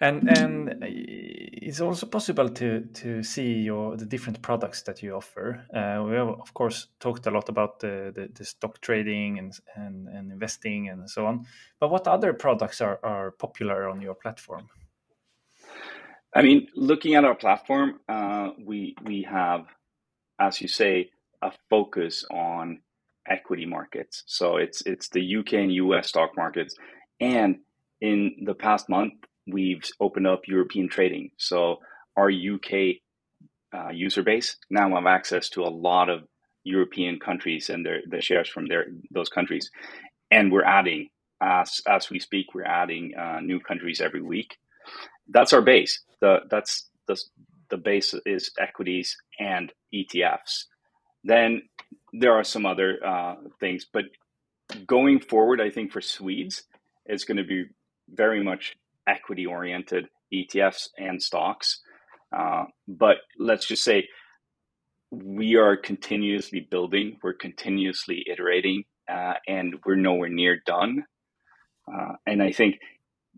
and 0.00 0.28
and 0.38 0.78
it's 0.82 1.80
also 1.80 2.06
possible 2.06 2.48
to 2.48 2.80
to 2.94 3.22
see 3.22 3.60
your 3.60 3.96
the 3.96 4.06
different 4.06 4.42
products 4.42 4.82
that 4.82 5.02
you 5.02 5.14
offer. 5.14 5.64
Uh, 5.74 6.04
we 6.04 6.14
have 6.14 6.28
of 6.28 6.54
course 6.54 6.88
talked 7.00 7.26
a 7.26 7.30
lot 7.30 7.48
about 7.48 7.80
the, 7.80 8.12
the, 8.14 8.28
the, 8.34 8.44
stock 8.44 8.80
trading 8.80 9.38
and, 9.38 9.58
and 9.76 10.08
and 10.08 10.32
investing 10.32 10.88
and 10.88 11.08
so 11.08 11.26
on. 11.26 11.46
But 11.80 11.90
what 11.90 12.06
other 12.06 12.32
products 12.32 12.80
are 12.80 12.98
are 13.02 13.32
popular 13.32 13.88
on 13.88 14.00
your 14.00 14.14
platform? 14.14 14.68
I 16.34 16.42
mean, 16.42 16.68
looking 16.74 17.14
at 17.14 17.24
our 17.24 17.34
platform, 17.34 18.00
uh, 18.08 18.50
we 18.64 18.94
we 19.04 19.22
have, 19.22 19.66
as 20.38 20.60
you 20.60 20.68
say, 20.68 21.10
a 21.42 21.52
focus 21.70 22.24
on 22.30 22.80
equity 23.26 23.66
markets. 23.66 24.24
So 24.26 24.56
it's 24.56 24.82
it's 24.82 25.08
the 25.08 25.36
UK 25.36 25.54
and 25.54 25.72
US 25.72 26.08
stock 26.08 26.36
markets, 26.36 26.74
and 27.20 27.60
in 28.00 28.44
the 28.44 28.54
past 28.54 28.88
month, 28.88 29.14
we've 29.48 29.82
opened 30.00 30.26
up 30.26 30.42
European 30.46 30.88
trading. 30.88 31.30
So 31.36 31.78
our 32.16 32.30
UK 32.30 32.96
uh, 33.74 33.90
user 33.90 34.22
base 34.22 34.56
now 34.70 34.94
have 34.94 35.06
access 35.06 35.48
to 35.50 35.62
a 35.62 35.68
lot 35.68 36.08
of 36.08 36.24
European 36.64 37.18
countries 37.18 37.70
and 37.70 37.84
their 37.84 38.00
the 38.06 38.20
shares 38.20 38.48
from 38.48 38.66
their 38.66 38.86
those 39.10 39.28
countries, 39.28 39.70
and 40.30 40.52
we're 40.52 40.64
adding 40.64 41.08
as 41.40 41.80
as 41.86 42.10
we 42.10 42.18
speak, 42.18 42.54
we're 42.54 42.64
adding 42.64 43.14
uh, 43.16 43.40
new 43.40 43.60
countries 43.60 44.00
every 44.00 44.22
week. 44.22 44.56
That's 45.28 45.52
our 45.52 45.62
base. 45.62 46.02
The 46.20 46.40
that's 46.50 46.88
the 47.06 47.20
the 47.70 47.76
base 47.76 48.14
is 48.26 48.50
equities 48.58 49.16
and 49.38 49.72
ETFs. 49.94 50.64
Then 51.24 51.62
there 52.12 52.32
are 52.32 52.44
some 52.44 52.66
other 52.66 52.98
uh, 53.04 53.34
things, 53.60 53.86
but 53.92 54.04
going 54.86 55.20
forward, 55.20 55.60
I 55.60 55.70
think 55.70 55.92
for 55.92 56.00
Swedes, 56.00 56.64
it's 57.06 57.24
going 57.24 57.36
to 57.36 57.44
be 57.44 57.66
very 58.08 58.42
much 58.42 58.76
equity 59.08 59.46
oriented 59.46 60.08
ETFs 60.32 60.88
and 60.98 61.22
stocks. 61.22 61.80
Uh, 62.36 62.64
but 62.86 63.16
let's 63.38 63.66
just 63.66 63.82
say 63.82 64.06
we 65.10 65.56
are 65.56 65.76
continuously 65.76 66.60
building, 66.60 67.18
we're 67.22 67.32
continuously 67.32 68.24
iterating, 68.30 68.84
uh, 69.10 69.34
and 69.46 69.76
we're 69.86 69.96
nowhere 69.96 70.28
near 70.28 70.60
done. 70.66 71.04
Uh, 71.90 72.12
and 72.26 72.42
I 72.42 72.52
think 72.52 72.78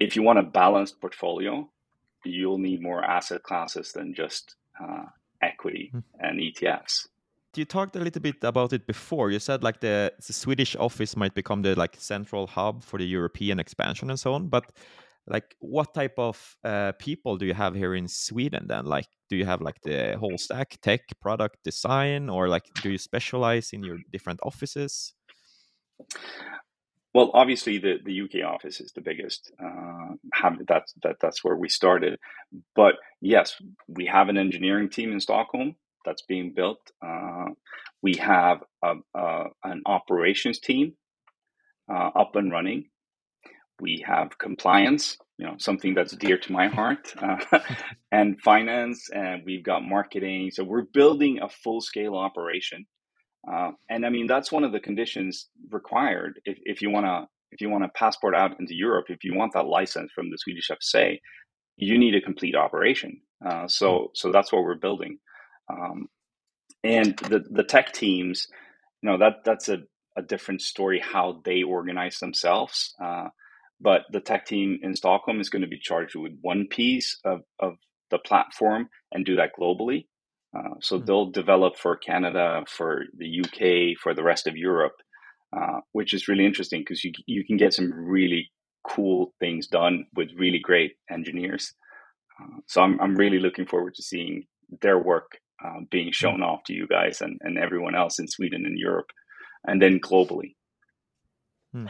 if 0.00 0.16
you 0.16 0.22
want 0.22 0.40
a 0.40 0.42
balanced 0.42 1.00
portfolio, 1.00 1.70
you'll 2.24 2.58
need 2.58 2.82
more 2.82 3.04
asset 3.04 3.42
classes 3.42 3.92
than 3.92 4.14
just 4.14 4.56
uh, 4.82 5.04
equity 5.42 5.92
mm. 5.94 6.02
and 6.18 6.40
ETFs. 6.40 7.06
You 7.56 7.64
talked 7.64 7.96
a 7.96 7.98
little 7.98 8.22
bit 8.22 8.42
about 8.42 8.72
it 8.72 8.86
before. 8.86 9.30
You 9.30 9.40
said 9.40 9.62
like 9.62 9.80
the, 9.80 10.12
the 10.24 10.32
Swedish 10.32 10.76
office 10.76 11.16
might 11.16 11.34
become 11.34 11.62
the 11.62 11.74
like 11.74 11.96
central 11.98 12.46
hub 12.46 12.84
for 12.84 12.98
the 12.98 13.06
European 13.06 13.58
expansion 13.58 14.08
and 14.10 14.18
so 14.18 14.34
on. 14.34 14.48
But 14.48 14.70
like, 15.26 15.54
what 15.60 15.94
type 15.94 16.14
of 16.18 16.56
uh, 16.64 16.92
people 16.98 17.36
do 17.36 17.46
you 17.46 17.54
have 17.54 17.74
here 17.74 17.94
in 17.94 18.08
Sweden? 18.08 18.66
Then, 18.66 18.86
like, 18.86 19.06
do 19.28 19.36
you 19.36 19.44
have 19.44 19.60
like 19.60 19.80
the 19.82 20.16
whole 20.18 20.38
stack, 20.38 20.78
tech, 20.82 21.02
product, 21.20 21.58
design, 21.64 22.28
or 22.28 22.48
like, 22.48 22.64
do 22.82 22.90
you 22.90 22.98
specialize 22.98 23.72
in 23.72 23.82
your 23.82 23.98
different 24.12 24.40
offices? 24.42 25.14
Well, 27.12 27.30
obviously, 27.34 27.78
the, 27.78 27.98
the 28.04 28.22
UK 28.22 28.46
office 28.46 28.80
is 28.80 28.92
the 28.92 29.00
biggest. 29.00 29.52
Uh, 29.62 30.14
have, 30.32 30.58
that's 30.66 30.94
that, 31.02 31.16
that's 31.20 31.42
where 31.42 31.56
we 31.56 31.68
started. 31.68 32.18
But 32.76 32.94
yes, 33.20 33.56
we 33.88 34.06
have 34.06 34.28
an 34.28 34.38
engineering 34.38 34.88
team 34.88 35.12
in 35.12 35.20
Stockholm 35.20 35.74
that's 36.04 36.22
being 36.22 36.52
built. 36.54 36.78
Uh, 37.04 37.46
we 38.02 38.14
have 38.16 38.62
a, 38.84 38.94
a, 39.14 39.44
an 39.64 39.82
operations 39.86 40.60
team 40.60 40.94
uh, 41.92 42.10
up 42.14 42.36
and 42.36 42.52
running. 42.52 42.88
We 43.80 44.04
have 44.06 44.38
compliance, 44.38 45.16
you 45.38 45.46
know, 45.46 45.54
something 45.58 45.94
that's 45.94 46.16
dear 46.16 46.38
to 46.38 46.52
my 46.52 46.68
heart, 46.68 47.14
uh, 47.22 47.38
and 48.12 48.40
finance, 48.40 49.08
and 49.10 49.42
we've 49.44 49.64
got 49.64 49.82
marketing. 49.82 50.50
So 50.52 50.64
we're 50.64 50.82
building 50.82 51.40
a 51.42 51.48
full 51.48 51.80
scale 51.80 52.14
operation. 52.14 52.86
Uh, 53.50 53.70
and 53.88 54.04
I 54.04 54.10
mean, 54.10 54.26
that's 54.26 54.52
one 54.52 54.64
of 54.64 54.72
the 54.72 54.80
conditions 54.80 55.48
required 55.70 56.40
if, 56.44 56.58
if 56.64 56.82
you 56.82 56.90
want 56.90 57.06
to 57.06 57.26
if 57.52 57.60
you 57.60 57.68
want 57.68 57.82
to 57.82 57.88
passport 57.88 58.34
out 58.34 58.60
into 58.60 58.74
Europe, 58.76 59.06
if 59.08 59.24
you 59.24 59.34
want 59.34 59.54
that 59.54 59.66
license 59.66 60.12
from 60.12 60.30
the 60.30 60.38
Swedish 60.38 60.70
FSA, 60.70 61.18
you 61.76 61.98
need 61.98 62.14
a 62.14 62.20
complete 62.20 62.54
operation. 62.54 63.20
Uh, 63.44 63.66
so 63.66 63.98
hmm. 63.98 64.04
so 64.14 64.30
that's 64.32 64.52
what 64.52 64.62
we're 64.62 64.74
building. 64.74 65.18
Um, 65.70 66.08
and 66.84 67.16
the 67.18 67.44
the 67.50 67.64
tech 67.64 67.92
teams, 67.92 68.46
you 69.02 69.10
know, 69.10 69.18
that 69.18 69.44
that's 69.44 69.68
a, 69.68 69.78
a 70.16 70.22
different 70.22 70.62
story 70.62 71.00
how 71.00 71.40
they 71.44 71.62
organize 71.62 72.18
themselves. 72.18 72.94
Uh, 73.02 73.28
but 73.80 74.02
the 74.12 74.20
tech 74.20 74.46
team 74.46 74.78
in 74.82 74.94
Stockholm 74.94 75.40
is 75.40 75.48
going 75.48 75.62
to 75.62 75.68
be 75.68 75.78
charged 75.78 76.14
with 76.14 76.32
one 76.40 76.66
piece 76.68 77.18
of, 77.24 77.40
of 77.58 77.74
the 78.10 78.18
platform 78.18 78.88
and 79.12 79.24
do 79.24 79.36
that 79.36 79.52
globally. 79.58 80.06
Uh, 80.56 80.74
so 80.80 80.96
mm-hmm. 80.96 81.06
they'll 81.06 81.30
develop 81.30 81.76
for 81.76 81.96
Canada, 81.96 82.64
for 82.68 83.04
the 83.16 83.40
UK, 83.40 83.96
for 84.00 84.14
the 84.14 84.22
rest 84.22 84.46
of 84.46 84.56
Europe, 84.56 84.96
uh, 85.56 85.80
which 85.92 86.12
is 86.12 86.28
really 86.28 86.44
interesting 86.44 86.80
because 86.80 87.04
you 87.04 87.12
you 87.26 87.44
can 87.44 87.56
get 87.56 87.72
some 87.72 87.92
really 87.92 88.50
cool 88.82 89.32
things 89.38 89.66
done 89.68 90.06
with 90.14 90.28
really 90.36 90.58
great 90.58 90.92
engineers. 91.10 91.72
Uh, 92.40 92.58
so 92.66 92.82
I'm 92.82 93.00
I'm 93.00 93.14
really 93.14 93.38
looking 93.38 93.66
forward 93.66 93.94
to 93.94 94.02
seeing 94.02 94.44
their 94.80 94.98
work 94.98 95.38
uh, 95.64 95.80
being 95.90 96.06
hmm. 96.08 96.12
shown 96.12 96.42
off 96.42 96.64
to 96.64 96.72
you 96.72 96.86
guys 96.86 97.20
and, 97.20 97.38
and 97.42 97.58
everyone 97.58 97.94
else 97.94 98.18
in 98.18 98.26
Sweden 98.26 98.64
and 98.66 98.78
Europe, 98.78 99.10
and 99.64 99.80
then 99.80 100.00
globally. 100.00 100.54
Hmm. 101.72 101.86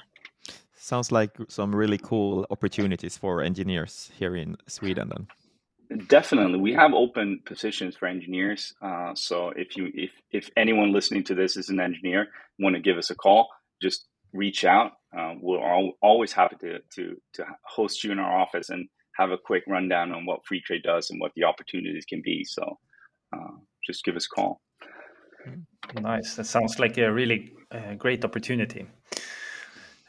Sounds 0.82 1.12
like 1.12 1.36
some 1.48 1.76
really 1.76 1.98
cool 1.98 2.46
opportunities 2.50 3.18
for 3.18 3.42
engineers 3.42 4.10
here 4.18 4.34
in 4.34 4.56
Sweden. 4.66 5.10
Then 5.10 6.06
definitely, 6.08 6.58
we 6.58 6.72
have 6.72 6.94
open 6.94 7.42
positions 7.44 7.96
for 7.96 8.06
engineers. 8.08 8.72
Uh, 8.80 9.14
so 9.14 9.52
if 9.56 9.76
you 9.76 9.90
if 9.94 10.10
if 10.30 10.48
anyone 10.56 10.90
listening 10.90 11.22
to 11.24 11.34
this 11.34 11.58
is 11.58 11.68
an 11.68 11.80
engineer, 11.80 12.28
want 12.58 12.76
to 12.76 12.80
give 12.80 12.96
us 12.96 13.10
a 13.10 13.14
call, 13.14 13.48
just 13.82 14.08
reach 14.32 14.64
out. 14.64 14.92
Uh, 15.16 15.34
we're 15.42 15.58
all, 15.58 15.92
always 16.00 16.32
happy 16.32 16.56
to 16.60 16.78
to 16.94 17.14
to 17.34 17.44
host 17.66 18.02
you 18.02 18.10
in 18.12 18.18
our 18.18 18.40
office 18.40 18.70
and 18.70 18.88
have 19.16 19.30
a 19.30 19.38
quick 19.38 19.64
rundown 19.68 20.12
on 20.12 20.24
what 20.24 20.40
Freetrade 20.50 20.82
does 20.82 21.10
and 21.10 21.20
what 21.20 21.32
the 21.36 21.44
opportunities 21.44 22.06
can 22.06 22.22
be. 22.24 22.42
So 22.44 22.78
uh, 23.36 23.56
just 23.86 24.02
give 24.02 24.16
us 24.16 24.26
a 24.32 24.34
call. 24.34 24.62
Nice. 26.00 26.36
That 26.36 26.46
sounds 26.46 26.78
like 26.78 26.96
a 26.96 27.12
really 27.12 27.52
uh, 27.70 27.94
great 27.94 28.24
opportunity. 28.24 28.86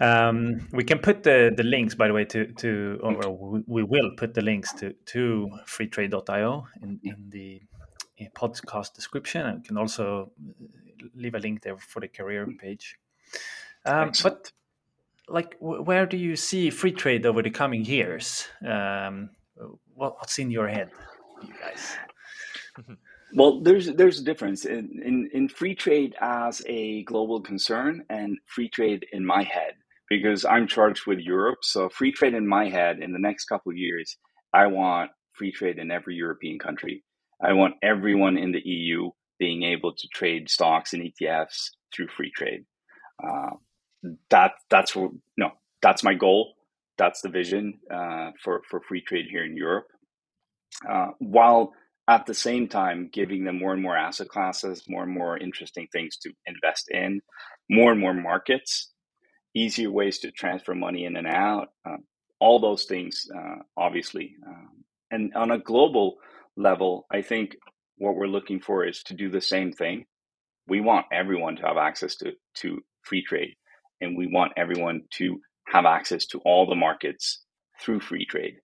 Um, 0.02 0.68
we 0.72 0.84
can 0.84 0.98
put 0.98 1.22
the, 1.22 1.54
the 1.56 1.64
links, 1.64 1.94
by 1.94 2.08
the 2.08 2.14
way, 2.14 2.26
to 2.26 2.48
to 2.54 3.00
or 3.04 3.62
we 3.68 3.84
will 3.84 4.12
put 4.18 4.34
the 4.34 4.42
links 4.42 4.74
to 4.74 4.94
to 5.06 5.50
freetrade.io 5.68 6.68
in 6.82 7.00
in 7.04 7.30
the 7.30 7.62
podcast 8.36 8.94
description, 8.94 9.46
and 9.46 9.64
can 9.64 9.78
also 9.78 10.32
leave 11.14 11.36
a 11.36 11.40
link 11.40 11.62
there 11.62 11.78
for 11.78 12.00
the 12.00 12.08
career 12.08 12.48
page. 12.60 12.98
Um, 13.86 14.12
but 14.24 14.52
like, 15.28 15.56
where 15.60 16.08
do 16.08 16.18
you 16.18 16.36
see 16.36 16.70
Freetrade 16.70 17.26
over 17.26 17.44
the 17.44 17.52
coming 17.52 17.86
years? 17.86 18.48
Um, 18.66 19.30
what, 19.94 20.18
what's 20.18 20.40
in 20.40 20.50
your 20.50 20.68
head, 20.68 20.90
you 21.44 21.54
guys? 21.62 21.98
Well, 23.34 23.62
there's 23.62 23.86
there's 23.94 24.20
a 24.20 24.26
difference 24.26 24.66
in, 24.66 25.02
in 25.06 25.30
in 25.32 25.48
Freetrade 25.48 26.16
as 26.20 26.62
a 26.66 27.04
global 27.04 27.40
concern 27.40 28.04
and 28.10 28.38
Freetrade 28.46 29.04
in 29.14 29.26
my 29.26 29.44
head 29.44 29.76
because 30.12 30.44
I'm 30.44 30.68
charged 30.68 31.08
with 31.08 31.20
Europe. 31.20 31.60
So 31.62 31.88
Freetrade 31.88 32.36
in 32.36 32.46
my 32.46 32.68
head 32.68 33.00
in 33.00 33.14
the 33.14 33.20
next 33.20 33.46
couple 33.46 33.72
of 33.72 33.78
years, 33.78 34.18
I 34.54 34.68
want 34.68 35.10
Freetrade 35.42 35.80
in 35.80 35.90
every 35.90 36.16
European 36.16 36.60
country. 36.60 37.06
I 37.42 37.54
want 37.54 37.76
everyone 37.82 38.38
in 38.38 38.52
the 38.52 38.62
EU 38.62 39.12
being 39.40 39.64
able 39.64 39.94
to 39.94 40.08
trade 40.14 40.50
stocks 40.50 40.92
and 40.92 41.02
ETFs 41.02 41.70
through 41.96 42.08
Freetrade. 42.08 42.66
Uh, 43.24 43.56
that 44.30 44.52
that's 44.70 44.98
no, 45.38 45.52
that's 45.82 46.04
my 46.04 46.14
goal. 46.14 46.56
That's 46.98 47.22
the 47.22 47.30
vision 47.30 47.80
uh, 47.90 48.32
for 48.44 48.64
for 48.70 48.82
Freetrade 48.82 49.30
here 49.30 49.46
in 49.46 49.56
Europe. 49.56 49.88
Uh, 50.90 51.12
while 51.20 51.72
at 52.10 52.26
the 52.26 52.34
same 52.34 52.68
time 52.68 53.10
giving 53.14 53.46
them 53.46 53.60
more 53.60 53.72
and 53.72 53.82
more 53.82 53.96
asset 53.96 54.28
classes, 54.28 54.84
more 54.90 55.04
and 55.04 55.14
more 55.14 55.38
interesting 55.38 55.88
things 55.94 56.18
to 56.18 56.34
invest 56.48 56.92
in, 56.92 57.22
more 57.70 57.94
and 57.94 58.02
more 58.02 58.14
markets, 58.14 58.92
easier 59.56 59.92
ways 59.92 60.20
to 60.20 60.32
transfer 60.32 60.76
money 60.76 61.06
in 61.06 61.16
and 61.16 61.28
out, 61.28 61.70
uh, 61.86 61.98
all 62.40 62.60
those 62.60 62.86
things, 62.86 63.28
uh, 63.36 63.58
obviously. 63.78 64.36
Um, 64.48 64.84
and 65.12 65.34
on 65.36 65.52
a 65.52 65.60
global 65.60 66.18
level, 66.58 67.06
I 67.12 67.22
think 67.22 67.56
what 67.98 68.16
we're 68.16 68.28
looking 68.28 68.60
for 68.60 68.86
is 68.86 69.04
to 69.04 69.14
do 69.14 69.30
the 69.30 69.42
same 69.42 69.72
thing. 69.74 70.06
We 70.68 70.82
want 70.82 71.08
everyone 71.12 71.58
to 71.58 71.64
have 71.64 71.78
access 71.78 72.16
to, 72.18 72.34
to 72.58 72.80
Freetrade, 73.10 73.56
and 74.02 74.18
we 74.18 74.28
want 74.28 74.54
everyone 74.58 75.04
to 75.18 75.40
have 75.68 75.86
access 75.86 76.26
to 76.28 76.40
all 76.46 76.68
the 76.68 76.76
markets 76.76 77.44
through 77.82 78.00
Freetrade 78.00 78.56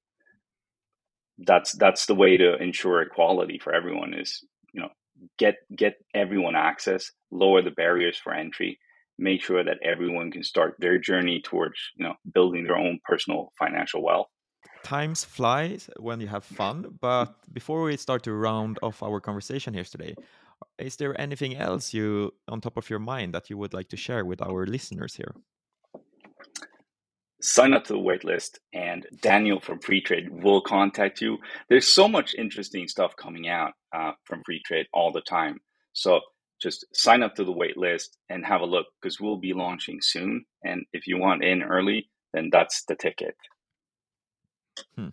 that's 1.40 1.74
that's 1.74 2.06
the 2.08 2.16
way 2.16 2.38
to 2.38 2.56
ensure 2.62 3.02
equality 3.02 3.60
for 3.60 3.74
everyone 3.74 4.14
is 4.14 4.44
you 4.74 4.82
know 4.82 4.90
get 5.38 5.56
get 5.76 5.96
everyone 6.14 6.56
access 6.56 7.12
lower 7.32 7.62
the 7.62 7.72
barriers 7.72 8.18
for 8.18 8.34
entry 8.34 8.80
make 9.18 9.42
sure 9.42 9.64
that 9.64 9.78
everyone 9.84 10.32
can 10.32 10.44
start 10.44 10.76
their 10.80 10.98
journey 10.98 11.42
towards 11.42 11.80
you 11.96 12.06
know 12.06 12.14
building 12.34 12.64
their 12.64 12.78
own 12.78 13.00
personal 13.04 13.52
financial 13.58 14.04
wealth 14.04 14.28
times 14.84 15.24
flies 15.24 15.90
when 16.00 16.20
you 16.20 16.28
have 16.28 16.44
fun 16.44 16.98
but 17.02 17.36
before 17.54 17.84
we 17.84 17.98
start 17.98 18.24
to 18.24 18.34
round 18.34 18.78
off 18.82 19.04
our 19.04 19.20
conversation 19.20 19.74
here 19.74 19.84
today 19.84 20.16
is 20.80 20.96
there 20.96 21.20
anything 21.20 21.56
else 21.56 21.94
you 21.94 22.34
on 22.48 22.62
top 22.62 22.78
of 22.78 22.90
your 22.90 23.00
mind 23.00 23.34
that 23.34 23.50
you 23.50 23.58
would 23.58 23.74
like 23.74 23.90
to 23.90 23.98
share 23.98 24.24
with 24.26 24.42
our 24.42 24.66
listeners 24.66 25.16
here 25.16 25.34
sign 27.42 27.74
up 27.74 27.84
to 27.86 27.94
the 27.94 28.00
waitlist 28.00 28.58
and 28.74 29.06
Daniel 29.22 29.60
from 29.60 29.80
Freetrade 29.80 30.30
will 30.30 30.62
contact 30.62 31.22
you. 31.22 31.38
There's 31.70 31.94
so 31.94 32.08
much 32.08 32.34
interesting 32.36 32.88
stuff 32.88 33.16
coming 33.16 33.48
out 33.48 33.74
uh, 33.96 34.14
from 34.26 34.42
Freetrade 34.44 34.86
all 34.94 35.12
the 35.12 35.22
time. 35.22 35.60
So 35.94 36.22
just 36.62 36.86
sign 36.94 37.24
up 37.24 37.36
to 37.36 37.44
the 37.44 37.54
waitlist 37.54 38.18
and 38.30 38.46
have 38.46 38.62
a 38.62 38.66
look 38.66 38.88
because 39.02 39.20
we'll 39.20 39.38
be 39.38 39.54
launching 39.54 40.00
soon. 40.02 40.46
And 40.64 40.86
if 40.94 41.08
you 41.08 41.18
want 41.18 41.44
in 41.44 41.64
early, 41.64 42.10
then 42.34 42.50
that's 42.52 42.84
the 42.88 42.96
ticket. 42.96 43.36
Hmm. 44.96 45.10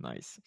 Nice. 0.00 0.38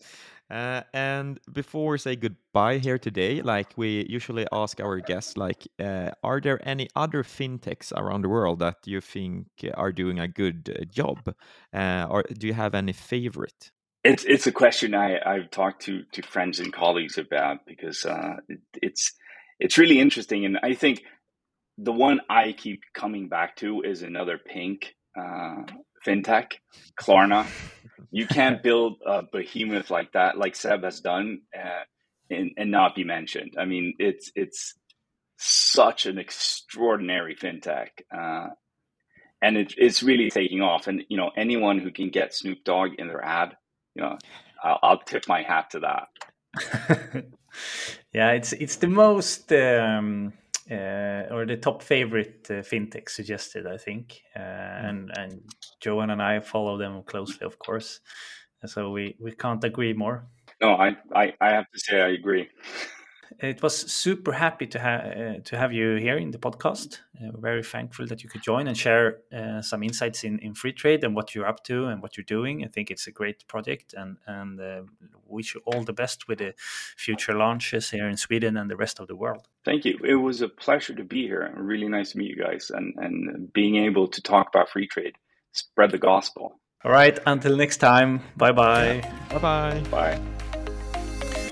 Uh, 0.50 0.82
and 0.94 1.40
before 1.52 1.92
we 1.92 1.98
say 1.98 2.16
goodbye 2.16 2.78
here 2.78 2.98
today, 2.98 3.42
like 3.42 3.74
we 3.78 4.06
usually 4.10 4.46
ask 4.52 4.80
our 4.80 5.00
guests, 5.00 5.38
like, 5.38 5.68
uh, 5.80 6.12
are 6.24 6.40
there 6.40 6.60
any 6.68 6.88
other 6.96 7.24
fintechs 7.24 7.92
around 7.94 8.22
the 8.22 8.30
world 8.30 8.60
that 8.60 8.78
you 8.86 9.02
think 9.02 9.48
are 9.76 9.92
doing 9.92 10.20
a 10.20 10.28
good 10.28 10.76
uh, 10.80 10.86
job, 10.86 11.36
uh, 11.74 12.08
or 12.10 12.24
do 12.24 12.48
you 12.48 12.54
have 12.54 12.76
any 12.76 12.94
favorite? 12.94 13.72
It's 14.04 14.24
it's 14.24 14.48
a 14.48 14.52
question 14.52 14.96
I 14.96 15.20
I've 15.26 15.52
talked 15.52 15.82
to 15.84 16.04
to 16.14 16.22
friends 16.22 16.60
and 16.60 16.72
colleagues 16.72 17.18
about 17.18 17.66
because 17.68 18.06
uh, 18.06 18.38
it, 18.48 18.62
it's 18.82 19.14
it's 19.60 19.78
really 19.78 20.00
interesting, 20.00 20.46
and 20.46 20.60
I 20.64 20.74
think 20.74 21.04
the 21.78 21.92
one 21.92 22.20
I 22.30 22.54
keep 22.54 22.82
coming 22.94 23.30
back 23.30 23.56
to 23.58 23.82
is 23.82 24.02
another 24.02 24.38
pink 24.38 24.96
uh, 25.18 25.64
fintech, 26.06 26.54
Klarna. 27.00 27.46
you 28.12 28.28
can't 28.28 28.62
build 28.64 28.98
a 29.06 29.24
behemoth 29.24 29.90
like 29.90 30.14
that, 30.14 30.38
like 30.38 30.56
Seb 30.56 30.84
has 30.84 31.00
done, 31.00 31.42
uh, 31.58 31.84
and, 32.30 32.52
and 32.58 32.72
not 32.72 32.96
be 32.96 33.04
mentioned. 33.04 33.56
I 33.58 33.66
mean, 33.66 33.96
it's 34.00 34.32
it's 34.36 34.76
such 35.38 36.06
an 36.06 36.18
extraordinary 36.18 37.36
fintech, 37.36 37.90
uh, 38.16 38.50
and 39.42 39.58
it, 39.58 39.74
it's 39.78 40.04
really 40.04 40.30
taking 40.30 40.62
off. 40.62 40.88
And 40.88 41.04
you 41.10 41.18
know, 41.18 41.32
anyone 41.36 41.80
who 41.80 41.92
can 41.92 42.10
get 42.10 42.34
Snoop 42.34 42.64
Dogg 42.64 42.92
in 42.98 43.08
their 43.08 43.24
ad, 43.24 43.56
you 43.96 44.04
know, 44.04 44.18
I'll, 44.64 44.80
I'll 44.84 45.00
tip 45.00 45.28
my 45.28 45.44
hat 45.44 45.72
to 45.72 45.80
that. 45.80 47.26
yeah, 48.14 48.32
it's 48.32 48.54
it's 48.54 48.78
the 48.78 48.88
most. 48.88 49.52
Um 49.52 50.34
uh, 50.72 51.26
or 51.32 51.48
the 51.48 51.58
top 51.58 51.82
favorite 51.82 52.46
uh, 52.50 52.62
fintech 52.62 53.10
suggested, 53.10 53.66
I 53.66 53.78
think, 53.78 54.22
uh, 54.36 54.40
mm. 54.40 54.90
and 54.90 55.12
and 55.18 55.42
and 56.12 56.22
I 56.22 56.40
follow 56.42 56.78
them 56.78 57.02
closely, 57.04 57.46
of 57.46 57.58
course. 57.58 58.02
So 58.66 58.92
we 58.92 59.16
we 59.20 59.32
can't 59.32 59.64
agree 59.64 59.94
more. 59.94 60.28
No, 60.62 60.76
I 60.76 60.98
I, 61.16 61.34
I 61.42 61.52
have 61.52 61.66
to 61.72 61.80
say 61.80 62.02
I 62.02 62.10
agree. 62.10 62.50
It 63.42 63.64
was 63.64 63.76
super 63.92 64.34
happy 64.34 64.68
to 64.68 64.80
have 64.80 65.02
uh, 65.06 65.40
to 65.46 65.58
have 65.58 65.72
you 65.72 65.96
here 65.96 66.18
in 66.18 66.32
the 66.32 66.38
podcast. 66.38 67.00
Uh, 67.22 67.32
very 67.38 67.64
thankful 67.64 68.06
that 68.08 68.22
you 68.22 68.30
could 68.30 68.44
join 68.44 68.68
and 68.68 68.78
share 68.78 69.20
uh, 69.34 69.62
some 69.62 69.82
insights 69.82 70.26
in, 70.26 70.40
in 70.40 70.54
Freetrade 70.54 71.06
and 71.06 71.16
what 71.16 71.34
you're 71.34 71.48
up 71.48 71.64
to 71.64 71.86
and 71.86 72.02
what 72.02 72.18
you're 72.18 72.26
doing. 72.26 72.66
I 72.66 72.68
think 72.68 72.92
it's 72.92 73.08
a 73.08 73.12
great 73.12 73.48
project, 73.48 73.94
and 73.94 74.18
and 74.28 74.60
uh, 74.60 74.82
wish 75.26 75.56
you 75.56 75.62
all 75.66 75.84
the 75.84 75.94
best 75.94 76.28
with 76.28 76.40
the 76.40 76.54
future 76.98 77.34
launches 77.34 77.90
here 77.90 78.10
in 78.10 78.18
Sweden 78.18 78.58
and 78.58 78.70
the 78.70 78.76
rest 78.76 79.00
of 79.00 79.08
the 79.08 79.16
world. 79.16 79.48
Thank 79.64 79.86
you. 79.86 79.98
It 80.04 80.16
was 80.16 80.42
a 80.42 80.50
pleasure 80.50 80.94
to 80.96 81.04
be 81.06 81.26
here. 81.26 81.50
Really 81.56 81.88
nice 81.88 82.12
to 82.12 82.18
meet 82.18 82.30
you 82.30 82.44
guys, 82.44 82.70
and 82.72 82.94
and 82.98 83.54
being 83.54 83.78
able 83.78 84.08
to 84.10 84.22
talk 84.22 84.50
about 84.50 84.70
Freetrade, 84.70 85.16
spread 85.54 85.92
the 85.92 85.98
gospel. 85.98 86.60
All 86.84 86.92
right. 86.92 87.18
Until 87.26 87.56
next 87.56 87.78
time. 87.78 88.22
Bye 88.36 88.52
bye. 88.52 89.02
Bye 89.30 89.38
bye. 89.40 89.84
Bye. 89.90 90.46